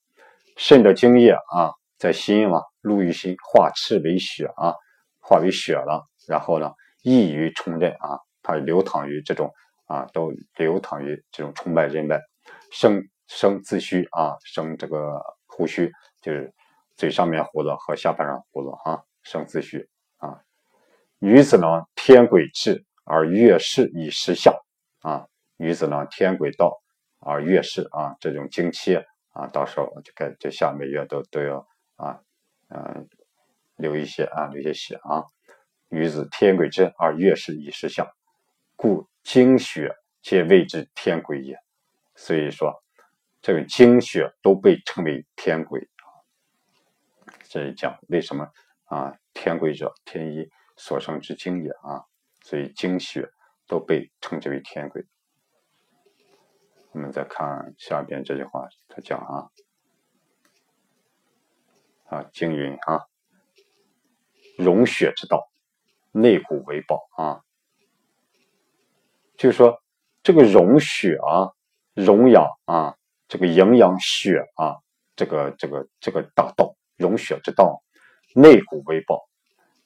[0.57, 4.75] 肾的精液啊在心嘛入于心化赤为血啊，
[5.21, 6.73] 化为血了，然后呢？
[7.03, 9.53] 易于冲任啊，它流淌于这种
[9.85, 12.21] 啊，都流淌于这种冲脉任脉，
[12.73, 16.53] 生生自虚啊，生这个胡须，就是
[16.97, 20.41] 嘴上面胡子和下巴上胡子啊，生自虚啊。
[21.21, 24.53] 女子呢，天癸至而月事以时下
[25.01, 26.83] 啊，女子呢，天癸到
[27.21, 28.97] 而月事啊，这种经期
[29.33, 32.21] 啊，到时候就该这下每月都都要啊，
[32.69, 33.09] 嗯，
[33.77, 35.25] 流一些啊，流些血啊。
[35.89, 38.09] 女子天癸之而月事以时相，
[38.75, 41.57] 故精血皆谓之天癸也。
[42.17, 42.83] 所以说，
[43.41, 45.89] 这个精血都被称为天癸
[47.49, 48.49] 这一讲为什么
[48.87, 49.15] 啊？
[49.33, 52.03] 天癸者，天一所生之精也啊。
[52.43, 53.31] 所以精血
[53.67, 55.05] 都被称之为天鬼。
[56.93, 59.51] 我们再看下边这句话，他讲啊
[62.07, 63.07] 啊，经云啊，
[64.57, 65.49] 融血之道。
[66.13, 67.43] 内骨为宝啊，
[69.37, 69.83] 就是说
[70.23, 71.53] 这个融血啊、
[71.93, 72.97] 融养啊、
[73.29, 74.81] 这个营养血啊，
[75.15, 77.83] 这个这个这个大道，融血之道，
[78.35, 79.29] 内骨为宝，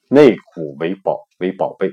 [0.07, 1.91] 内骨为宝为宝贝。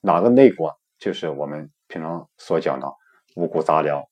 [0.00, 0.76] 哪个内骨啊？
[1.00, 2.86] 就是我们平常所讲的
[3.34, 4.02] 五谷杂粮，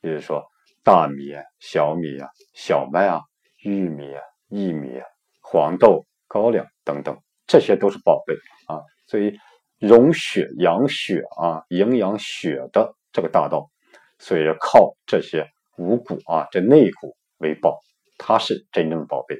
[0.00, 0.44] 比如说
[0.82, 3.22] 大米、小米啊、小麦啊、
[3.62, 4.12] 玉米、
[4.50, 5.00] 薏米、
[5.40, 8.34] 黄豆、高粱等等，这些都是宝贝
[8.66, 8.82] 啊。
[9.06, 9.38] 所以，
[9.78, 13.70] 溶血养血啊，营养血的这个大道，
[14.18, 15.46] 所以要靠这些
[15.78, 17.78] 五谷啊，这内谷为宝，
[18.18, 19.36] 它是真正的宝贝。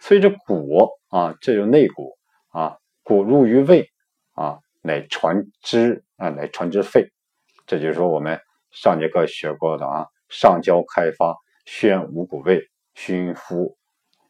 [0.00, 0.68] 所以这谷
[1.08, 2.18] 啊，这就内谷
[2.50, 3.88] 啊，谷入于胃
[4.32, 7.10] 啊，乃传之啊，乃传之肺。
[7.66, 12.60] 这就是说我们上节课学过的啊，上焦开发，宣五谷胃，
[12.94, 13.76] 熏肤，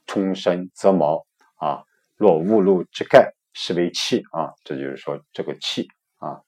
[0.06, 1.84] 充身泽毛啊，
[2.16, 3.32] 若误入之盖。
[3.58, 5.88] 是为气啊，这就是说这个气
[6.18, 6.42] 啊，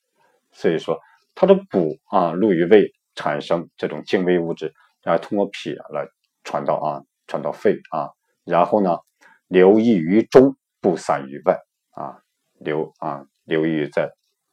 [0.53, 1.01] 所以说
[1.35, 6.07] 它的补啊入于胃，产生这种精微物质，然后通过脾来
[6.44, 8.11] 传到啊，传到肺啊，
[8.44, 8.99] 然后呢
[9.47, 11.59] 流溢于中，不散于外
[11.92, 12.21] 啊，
[12.61, 14.11] 流啊流于在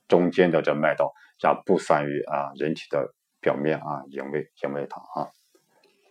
[0.07, 5.29] 中间的这脉道，然后不散于啊人体的表面啊营卫营卫它啊，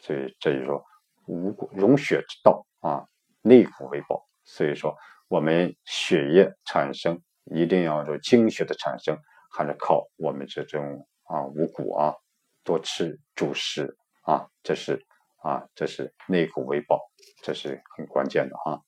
[0.00, 0.84] 所以这就是说
[1.26, 3.06] 五谷溶血之道啊，
[3.42, 4.96] 内谷为宝，所以说。
[5.28, 9.18] 我们血液产生一定要说精血的产生，
[9.50, 12.14] 还是靠我们这种啊五谷啊，
[12.62, 15.02] 多吃主食啊，这是
[15.42, 17.00] 啊这是内谷为宝，
[17.42, 18.78] 这是很关键的啊。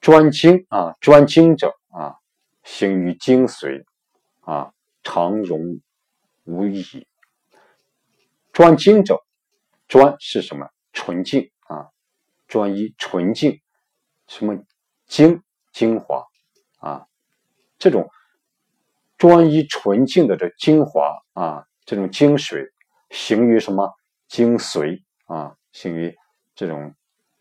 [0.00, 2.16] 专精啊，专精者啊，
[2.62, 3.84] 行于精髓
[4.40, 4.72] 啊，
[5.02, 5.80] 常容
[6.44, 7.06] 无疑。
[8.52, 9.22] 专精者，
[9.86, 10.68] 专是什么？
[10.92, 11.90] 纯净啊，
[12.48, 13.60] 专一纯净。
[14.26, 14.56] 什么
[15.06, 16.24] 精精华
[16.78, 17.06] 啊？
[17.78, 18.08] 这种
[19.16, 22.70] 专一纯净的这精华啊，这种精髓
[23.10, 23.92] 行于什么
[24.28, 25.56] 精髓啊？
[25.72, 26.14] 行于
[26.54, 26.94] 这种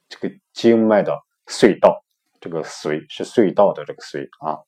[0.08, 2.04] 这个经脉的隧道，
[2.40, 4.60] 这个髓是隧道的这个髓啊，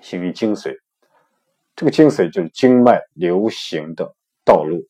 [0.00, 0.76] 行于精髓。
[1.74, 4.14] 这个精髓就是经脉流行的
[4.44, 4.86] 道路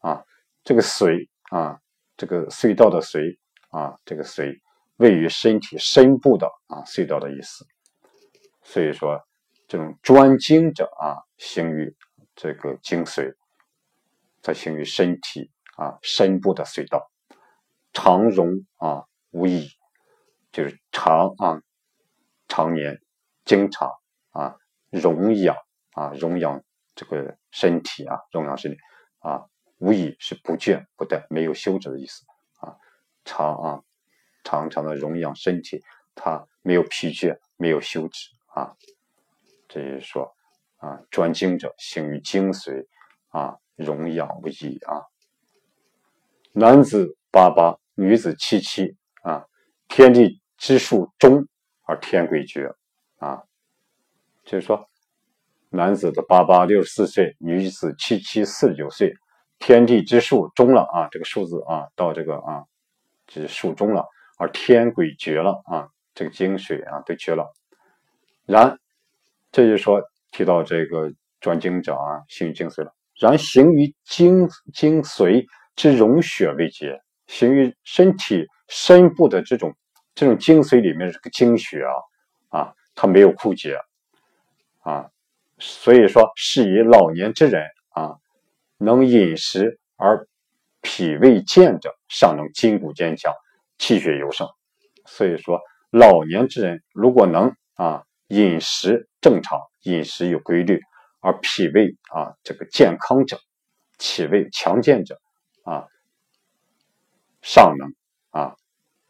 [0.00, 0.22] 啊，
[0.64, 1.80] 这个髓啊，
[2.16, 3.38] 这个隧道的髓
[3.70, 4.60] 啊，这个髓
[4.96, 7.66] 位于身体深部的啊隧道的意思。
[8.62, 9.20] 所以说，
[9.66, 11.94] 这种专精者啊，行于
[12.34, 13.34] 这个精髓，
[14.42, 17.10] 则行于身体啊深部的隧道，
[17.92, 19.68] 常容啊无益，
[20.56, 21.60] 就是常啊
[22.48, 22.98] 常年
[23.44, 23.92] 经常
[24.30, 24.56] 啊
[24.88, 25.54] 容养。
[25.96, 26.62] 啊，荣养
[26.94, 28.76] 这个身体啊，荣养身体
[29.20, 29.46] 啊，
[29.78, 32.26] 无疑是不倦不怠，没有休止的意思
[32.58, 32.76] 啊。
[33.24, 33.82] 常啊，
[34.44, 35.82] 常常的荣养身体，
[36.14, 38.76] 它没有疲倦，没有休止啊。
[39.68, 40.36] 这就是说
[40.76, 42.86] 啊，专精者行于精髓
[43.28, 45.00] 啊，荣养无疑啊。
[46.52, 49.46] 男子八八，女子七七啊，
[49.88, 51.46] 天地之数中
[51.84, 52.72] 而天鬼绝
[53.18, 53.42] 啊，
[54.44, 54.88] 就是说。
[55.68, 59.12] 男子的八八六十四岁，女子七七四十九岁，
[59.58, 61.08] 天地之数终了啊！
[61.10, 62.64] 这个数字啊，到这个啊，
[63.28, 64.06] 是数终了，
[64.38, 65.88] 而天鬼绝了啊！
[66.14, 67.52] 这个精髓啊都绝了。
[68.46, 68.78] 然，
[69.50, 70.00] 这就说
[70.30, 72.94] 提到这个转经者啊，行于精髓了。
[73.20, 75.44] 然行于精精髓
[75.74, 79.74] 之融血未结，行于身体深部的这种
[80.16, 83.78] 这种精髓里面这个精血啊啊，它没有枯竭
[84.80, 85.10] 啊。
[85.58, 88.16] 所以说，是以老年之人啊，
[88.78, 90.26] 能饮食而
[90.80, 93.32] 脾胃健者，尚能筋骨坚强，
[93.78, 94.48] 气血尤盛。
[95.04, 95.60] 所以说，
[95.90, 100.80] 老年之人如果能啊饮食正常，饮食有规律，
[101.20, 103.38] 而脾胃啊这个健康者，
[103.98, 105.18] 脾胃强健者
[105.62, 105.88] 啊，
[107.42, 107.94] 尚能
[108.30, 108.56] 啊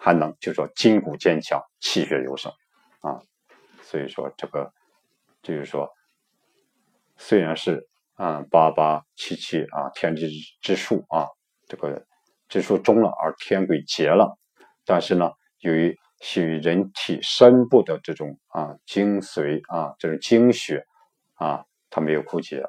[0.06, 2.52] 还能就说筋骨坚强，气血尤盛
[3.00, 3.18] 啊。
[3.82, 4.72] 所以说这个
[5.42, 5.90] 就是说。
[7.18, 10.28] 虽然是啊八八七七啊天地
[10.60, 11.24] 之数啊
[11.66, 12.04] 这个
[12.46, 14.38] 之数终了而天鬼结了，
[14.84, 20.84] 但是呢，由于系于人体深部的这种啊精髓啊这种精血
[21.36, 22.62] 啊它没有枯竭，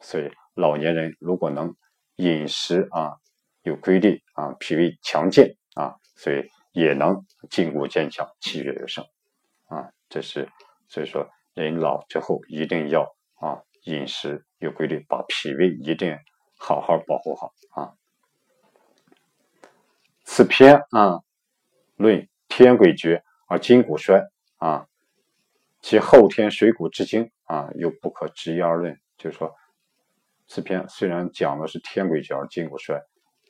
[0.00, 1.76] 所以老年人如果能
[2.16, 3.18] 饮食啊
[3.62, 9.04] 有规律啊脾胃强健啊，所以也能筋骨坚强气血有盛
[9.66, 10.48] 啊，这是
[10.88, 13.62] 所以说人老之后一定要啊。
[13.84, 16.16] 饮食有规律，把脾胃一定
[16.56, 17.94] 好好保护好啊。
[20.22, 21.24] 此篇啊
[21.96, 24.22] 论天癸绝而筋骨衰
[24.58, 24.86] 啊，
[25.80, 29.00] 其后天水谷之精啊又不可执一而论。
[29.18, 29.52] 就是说，
[30.46, 33.02] 此篇虽然讲的是天癸绝而筋骨衰，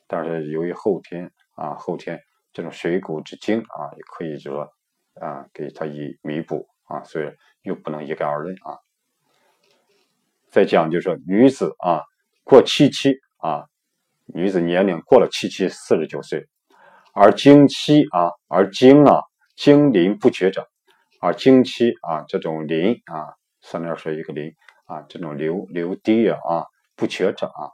[0.07, 2.19] 但是由于后天啊后天
[2.53, 4.71] 这种水谷之精啊也可以就说
[5.19, 7.31] 啊给他以弥补啊，所以
[7.63, 8.77] 又不能一概而论啊。
[10.51, 12.03] 再讲就是说，女子啊
[12.43, 13.65] 过七七啊，
[14.25, 16.47] 女子年龄过了七七四十九岁，
[17.13, 19.21] 而经期啊，而经啊
[19.55, 20.69] 经临不绝者，
[21.19, 24.53] 而经期啊这种临啊上面说一个临
[24.85, 27.73] 啊这种流流滴啊不绝者啊，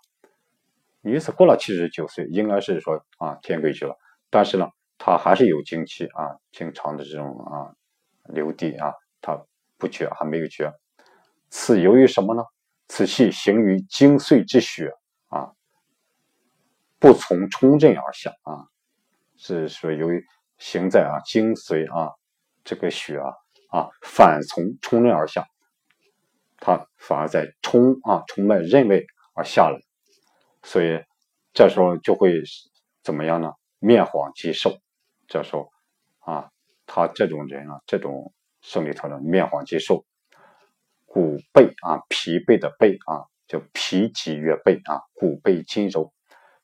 [1.01, 3.97] 女子过了七十九岁，应该是说啊天规矩了，
[4.29, 7.73] 但是呢，她还是有经期啊，经常的这种啊
[8.25, 9.39] 流滴啊，她
[9.77, 10.71] 不绝还没有绝，
[11.49, 12.43] 此由于什么呢？
[12.87, 14.91] 此气行于精髓之血
[15.27, 15.51] 啊，
[16.97, 18.65] 不从冲任而下啊，
[19.37, 20.25] 是说由于
[20.57, 22.11] 行在啊精髓啊
[22.63, 23.29] 这个血啊
[23.69, 25.45] 啊反从冲任而下，
[26.57, 29.05] 它反而在冲啊冲脉任位
[29.35, 29.79] 而下来，
[30.63, 30.99] 所以
[31.53, 32.41] 这时候就会
[33.03, 33.53] 怎么样呢？
[33.79, 34.79] 面黄肌瘦，
[35.27, 35.71] 这时候
[36.19, 36.51] 啊，
[36.85, 40.05] 他这种人啊，这种生理特征面黄肌瘦。
[41.05, 46.13] 骨背啊，疲惫的背啊，叫脾极曰背啊，骨背筋柔，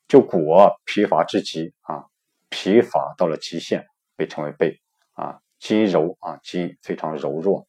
[0.06, 0.54] 就骨
[0.84, 2.06] 疲乏之极啊，
[2.48, 4.80] 疲乏到了极限，被称为背
[5.14, 7.66] 啊，筋柔啊，筋非常柔弱，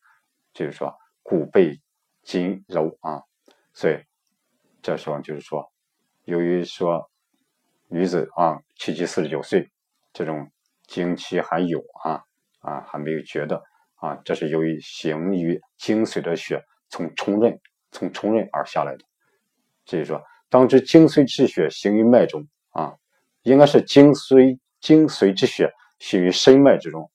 [0.53, 1.81] 就是说骨背
[2.21, 3.23] 筋柔啊，
[3.73, 3.97] 所以
[4.83, 5.73] 这时候就是说，
[6.25, 7.09] 由于说
[7.89, 9.69] 女子啊，七七四十九岁，
[10.13, 10.51] 这种
[10.87, 12.21] 经期还有啊
[12.59, 13.61] 啊，还没有觉得。
[13.99, 17.59] 啊，这是由于行于精髓的血从冲任
[17.91, 19.03] 从冲任而下来的，
[19.87, 22.93] 所以说，当知精髓之血行于脉中啊，
[23.41, 27.09] 应该是精髓精髓之血行于深脉之中，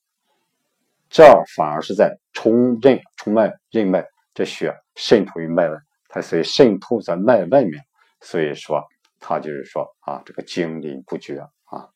[1.08, 4.04] 这儿反而是在冲任冲脉任脉，
[4.34, 5.76] 这血渗透于脉外，
[6.08, 7.80] 它所以渗透在脉外面，
[8.20, 8.82] 所以说
[9.22, 11.88] 他就是说啊，这个精力不绝啊，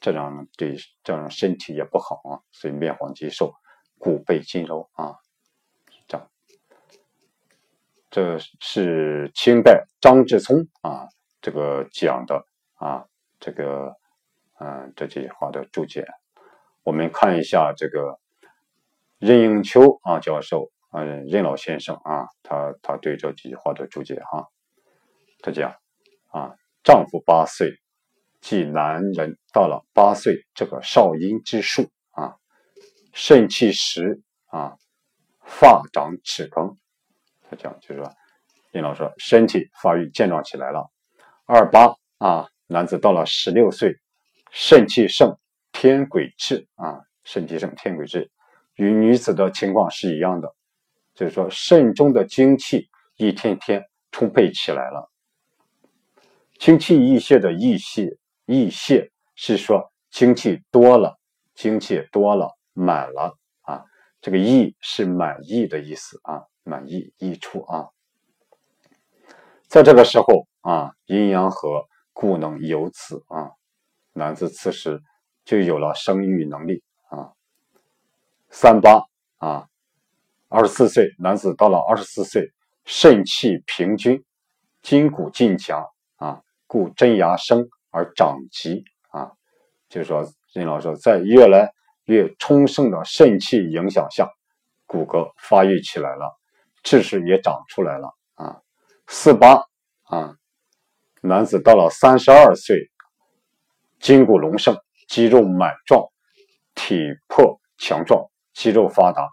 [0.00, 2.42] 这样对这样身体也不好啊。
[2.52, 3.54] 所以面黄肌瘦，
[3.98, 5.14] 骨背筋柔啊，
[6.06, 6.28] 这样。
[8.10, 11.06] 这是清代张志聪啊
[11.40, 12.44] 这个讲的
[12.74, 13.06] 啊
[13.38, 13.94] 这个
[14.58, 16.04] 嗯这几句话的注解。
[16.82, 18.18] 我们看一下这个
[19.18, 20.70] 任应秋啊教授。
[20.92, 24.48] 嗯，任老先生啊，他他对这几句话的注解哈，
[25.42, 25.74] 他讲
[26.36, 27.72] 啊，丈夫八岁，
[28.42, 32.36] 即男人到了八岁这个少阴之数啊，
[33.14, 34.76] 肾气实啊，
[35.40, 36.76] 发长齿更。
[37.48, 38.12] 他讲就是说，
[38.70, 40.90] 任老说身体发育健壮起来了。
[41.46, 43.96] 二八啊，男子到了十六岁，
[44.50, 45.38] 肾气盛，
[45.72, 48.30] 天癸至啊，肾气盛，天癸至，
[48.74, 50.54] 与女子的情况是一样的。
[51.14, 55.10] 就是说，肾中的精气一天天充沛起来了。
[56.58, 61.18] 精气溢泄的溢泄，溢泄是说精气多了，
[61.54, 63.84] 精气多了，满了啊。
[64.20, 67.88] 这个溢是满意的意思啊，满意溢出啊。
[69.68, 73.50] 在这个时候啊，阴阳和，故能有子啊。
[74.12, 75.02] 男子此时
[75.44, 77.32] 就有了生育能力啊。
[78.48, 79.02] 三八
[79.36, 79.68] 啊。
[80.48, 82.52] 二十四岁男子到了二十四岁，
[82.84, 84.24] 肾气平均，
[84.80, 85.84] 筋骨劲强，
[86.66, 89.32] 故真牙生而长疾啊。
[89.88, 91.72] 就是说，任老师在越来
[92.04, 94.28] 越充盛的肾气影响下，
[94.86, 96.36] 骨骼发育起来了，
[96.82, 98.60] 智齿也长出来了啊。
[99.06, 99.62] 四八
[100.04, 100.36] 啊，
[101.22, 102.90] 男子到了三十二岁，
[104.00, 104.76] 筋骨隆盛，
[105.08, 106.04] 肌肉满壮，
[106.74, 106.98] 体
[107.28, 109.28] 魄强壮，肌肉发达。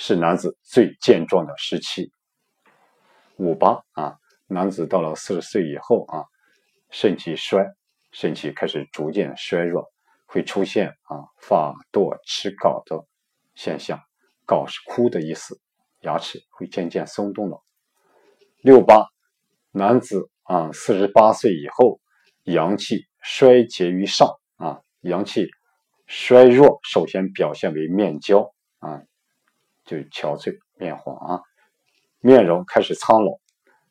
[0.00, 2.12] 是男子最健壮的时期。
[3.34, 4.16] 五八啊，
[4.46, 6.24] 男子到了四十岁以后啊，
[6.90, 7.66] 肾气衰，
[8.12, 9.90] 肾气开始逐渐衰弱，
[10.26, 13.06] 会出现啊发堕齿槁的
[13.54, 14.00] 现象。
[14.46, 15.60] 槁是枯的意思，
[16.00, 17.62] 牙齿会渐渐松动了。
[18.62, 19.06] 六八，
[19.70, 22.00] 男子啊四十八岁以后，
[22.44, 25.48] 阳气衰竭于上啊，阳气
[26.06, 29.02] 衰弱，首先表现为面焦啊。
[29.84, 31.42] 就憔悴、面黄啊，
[32.20, 33.38] 面容开始苍老，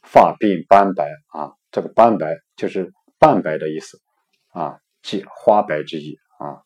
[0.03, 4.01] 发鬓斑白啊，这个斑白就是半白的意思
[4.47, 6.63] 啊，即花白之意啊，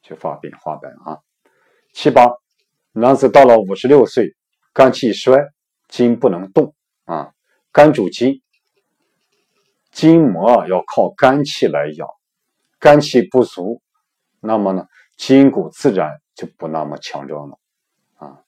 [0.00, 1.20] 就发鬓花白啊。
[1.92, 2.32] 七八，
[2.92, 4.34] 男子到了五十六岁，
[4.72, 5.36] 肝气衰，
[5.88, 7.34] 筋不能动啊，
[7.72, 8.40] 肝主筋，
[9.90, 12.08] 筋膜要靠肝气来养，
[12.78, 13.82] 肝气不足，
[14.40, 14.86] 那么呢，
[15.18, 17.58] 筋骨自然就不那么强壮了
[18.14, 18.40] 啊。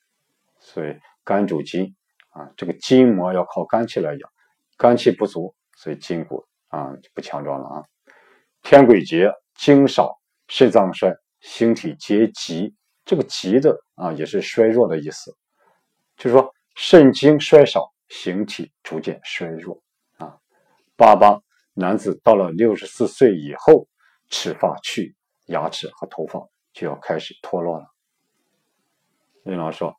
[0.60, 1.94] 所以肝主筋
[2.30, 4.30] 啊，这个筋膜要靠肝气来养，
[4.78, 7.84] 肝气不足，所以筋骨啊就不强壮了啊。
[8.62, 10.18] 天癸竭，精少，
[10.48, 12.74] 肾脏衰，形体皆急。
[13.04, 15.36] 这个急的啊也是衰弱的意思，
[16.16, 19.80] 就是说肾精衰少，形体逐渐衰弱
[20.16, 20.36] 啊。
[20.96, 21.38] 八八，
[21.74, 23.86] 男子到了六十四岁以后，
[24.30, 25.14] 齿发去，
[25.46, 26.40] 牙齿和头发
[26.72, 27.86] 就要开始脱落了。
[29.44, 29.94] 林老师说。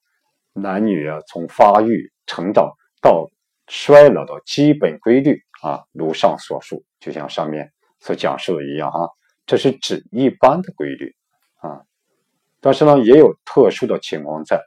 [0.60, 3.30] 男女啊，从发育、成长到
[3.68, 9.10] 衰老的基本规律啊，如上所述，就像上面所讲述的一样哈，
[9.46, 11.16] 这是指一般的规律
[11.58, 11.82] 啊。
[12.60, 14.64] 但是呢，也有特殊的情况在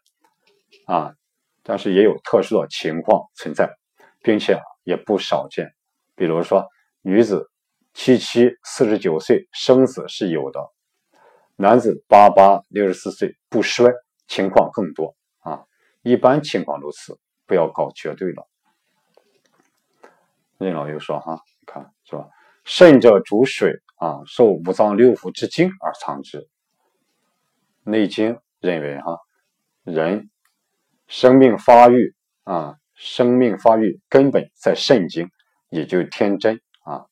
[0.87, 1.15] 啊，
[1.63, 3.71] 但是也有特殊的情况存在，
[4.23, 5.73] 并且也不少见。
[6.15, 6.67] 比如说，
[7.03, 7.51] 女子
[7.95, 10.61] 七七四十九岁生子是有的，
[11.57, 13.93] 男子八八六十四岁不衰，
[14.27, 15.65] 情况更多啊。
[16.03, 18.47] 一般情况如此，不要搞绝对了。
[20.61, 22.29] 任老又说：“哈，你看是吧？
[22.65, 26.39] 肾者主水啊，受五脏六腑之精而藏之。
[27.83, 29.19] 《内经》认为，哈，
[29.85, 30.29] 人
[31.09, 35.31] 生命发育啊，生命发育根本在肾经，
[35.71, 37.07] 也就天真啊。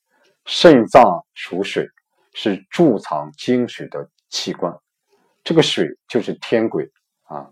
[0.44, 1.88] 肾脏属水，
[2.34, 4.76] 是贮藏精水的器官，
[5.42, 6.90] 这个水就是天癸
[7.22, 7.48] 啊。”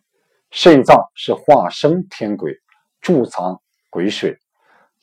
[0.53, 2.55] 肾脏是化生天癸，
[3.01, 4.39] 贮藏癸水，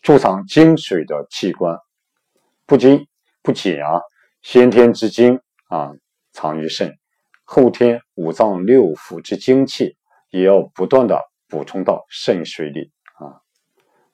[0.03, 1.79] 贮藏精水的器官。
[2.65, 3.07] 不仅
[3.41, 4.01] 不仅啊，
[4.41, 5.39] 先天之精
[5.69, 5.91] 啊
[6.33, 6.93] 藏于肾，
[7.45, 9.95] 后天五脏六腑之精气
[10.29, 13.39] 也要不断的补充到肾水里啊。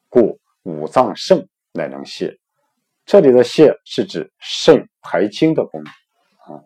[0.09, 2.37] 故五脏肾乃能泄。
[3.05, 5.91] 这里的泄是指肾排精的功能
[6.55, 6.61] 啊。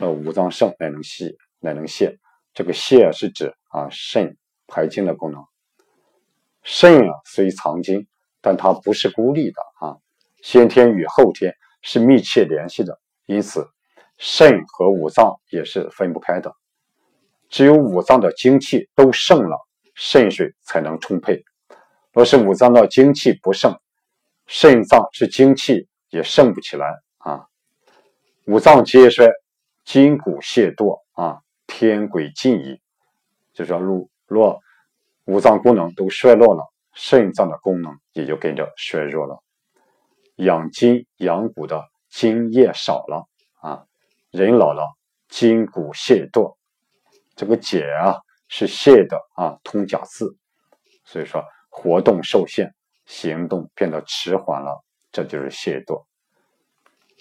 [0.00, 2.18] 呃，五脏肾乃能泄，乃能泄。
[2.54, 4.36] 这个泄是指啊肾
[4.66, 5.44] 排精的功能。
[6.64, 8.08] 肾啊虽藏精，
[8.48, 9.98] 但它不是孤立的啊，
[10.42, 12.98] 先天与后天是密切联系的。
[13.26, 13.68] 因此，
[14.16, 16.50] 肾和五脏也是分不开的，
[17.50, 19.58] 只有五脏的精气都盛了，
[19.94, 21.44] 肾水才能充沛。
[22.10, 23.78] 若是五脏的精气不盛，
[24.46, 26.86] 肾脏是精气也盛不起来
[27.18, 27.48] 啊。
[28.46, 29.28] 五脏皆衰，
[29.84, 32.80] 筋骨懈惰啊，天癸尽矣。
[33.52, 34.58] 就说若若
[35.26, 36.64] 五脏功能都衰落了，
[37.00, 39.40] 肾脏的功能也就跟着衰弱了。
[40.34, 43.28] 养筋养骨的津液少了
[43.60, 43.86] 啊，
[44.32, 44.84] 人老了
[45.28, 46.56] 筋骨懈惰，
[47.36, 48.18] 这个解啊
[48.48, 50.36] 是懈的啊，通假字，
[51.04, 52.74] 所以说活动受限，
[53.06, 54.82] 行动变得迟缓了，
[55.12, 56.04] 这就是懈惰。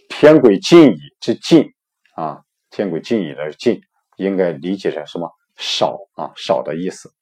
[0.09, 1.71] 天癸尽矣之尽
[2.15, 3.79] 啊，天癸尽矣的尽
[4.15, 5.31] 应该理解成什么？
[5.55, 7.13] 少啊，少的意思。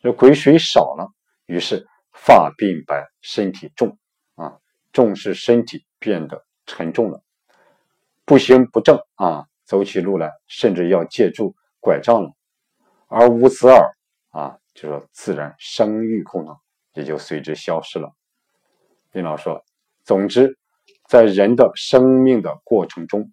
[0.00, 1.10] 这癸水少了，
[1.46, 3.98] 于是发鬓白，身体重。
[4.34, 4.58] 啊
[4.92, 7.22] 重视身体变得沉重了，
[8.24, 12.32] 不行不正啊，走起路来甚至要借助拐杖了。
[13.06, 13.94] 而无子耳
[14.30, 16.56] 啊，就说自然生育功能
[16.94, 18.10] 也就随之消失了。
[19.12, 19.62] 林老说，
[20.02, 20.58] 总之，
[21.08, 23.30] 在人的生命的过程中，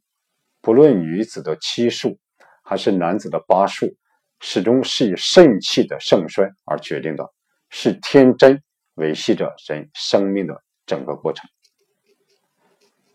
[0.59, 2.19] 不论女子的七数
[2.61, 3.95] 还是男子的八数，
[4.41, 7.32] 始终是以肾气的盛衰而决定的，
[7.75, 8.61] 是天真
[8.93, 10.63] 维系着人生命的。
[10.85, 11.49] 整个过程，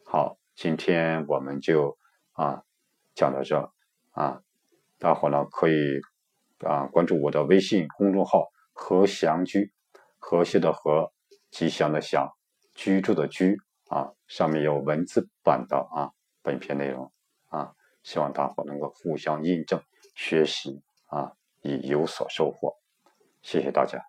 [0.04, 1.96] 好，今天我们就
[2.32, 2.64] 啊
[3.14, 3.72] 讲到这
[4.10, 4.42] 啊，
[4.98, 6.00] 大伙呢可以
[6.60, 9.70] 啊关注我的微信公众号“和祥居”，
[10.18, 11.12] 和谐的和，
[11.50, 12.26] 吉祥的祥，
[12.74, 13.58] 居住的居
[13.90, 16.10] 啊，上面有文字版的啊
[16.42, 17.12] 本篇内容
[17.48, 19.80] 啊，希望大伙能够互相印证
[20.14, 22.78] 学习啊，以有所收获，
[23.42, 24.02] 谢谢大家。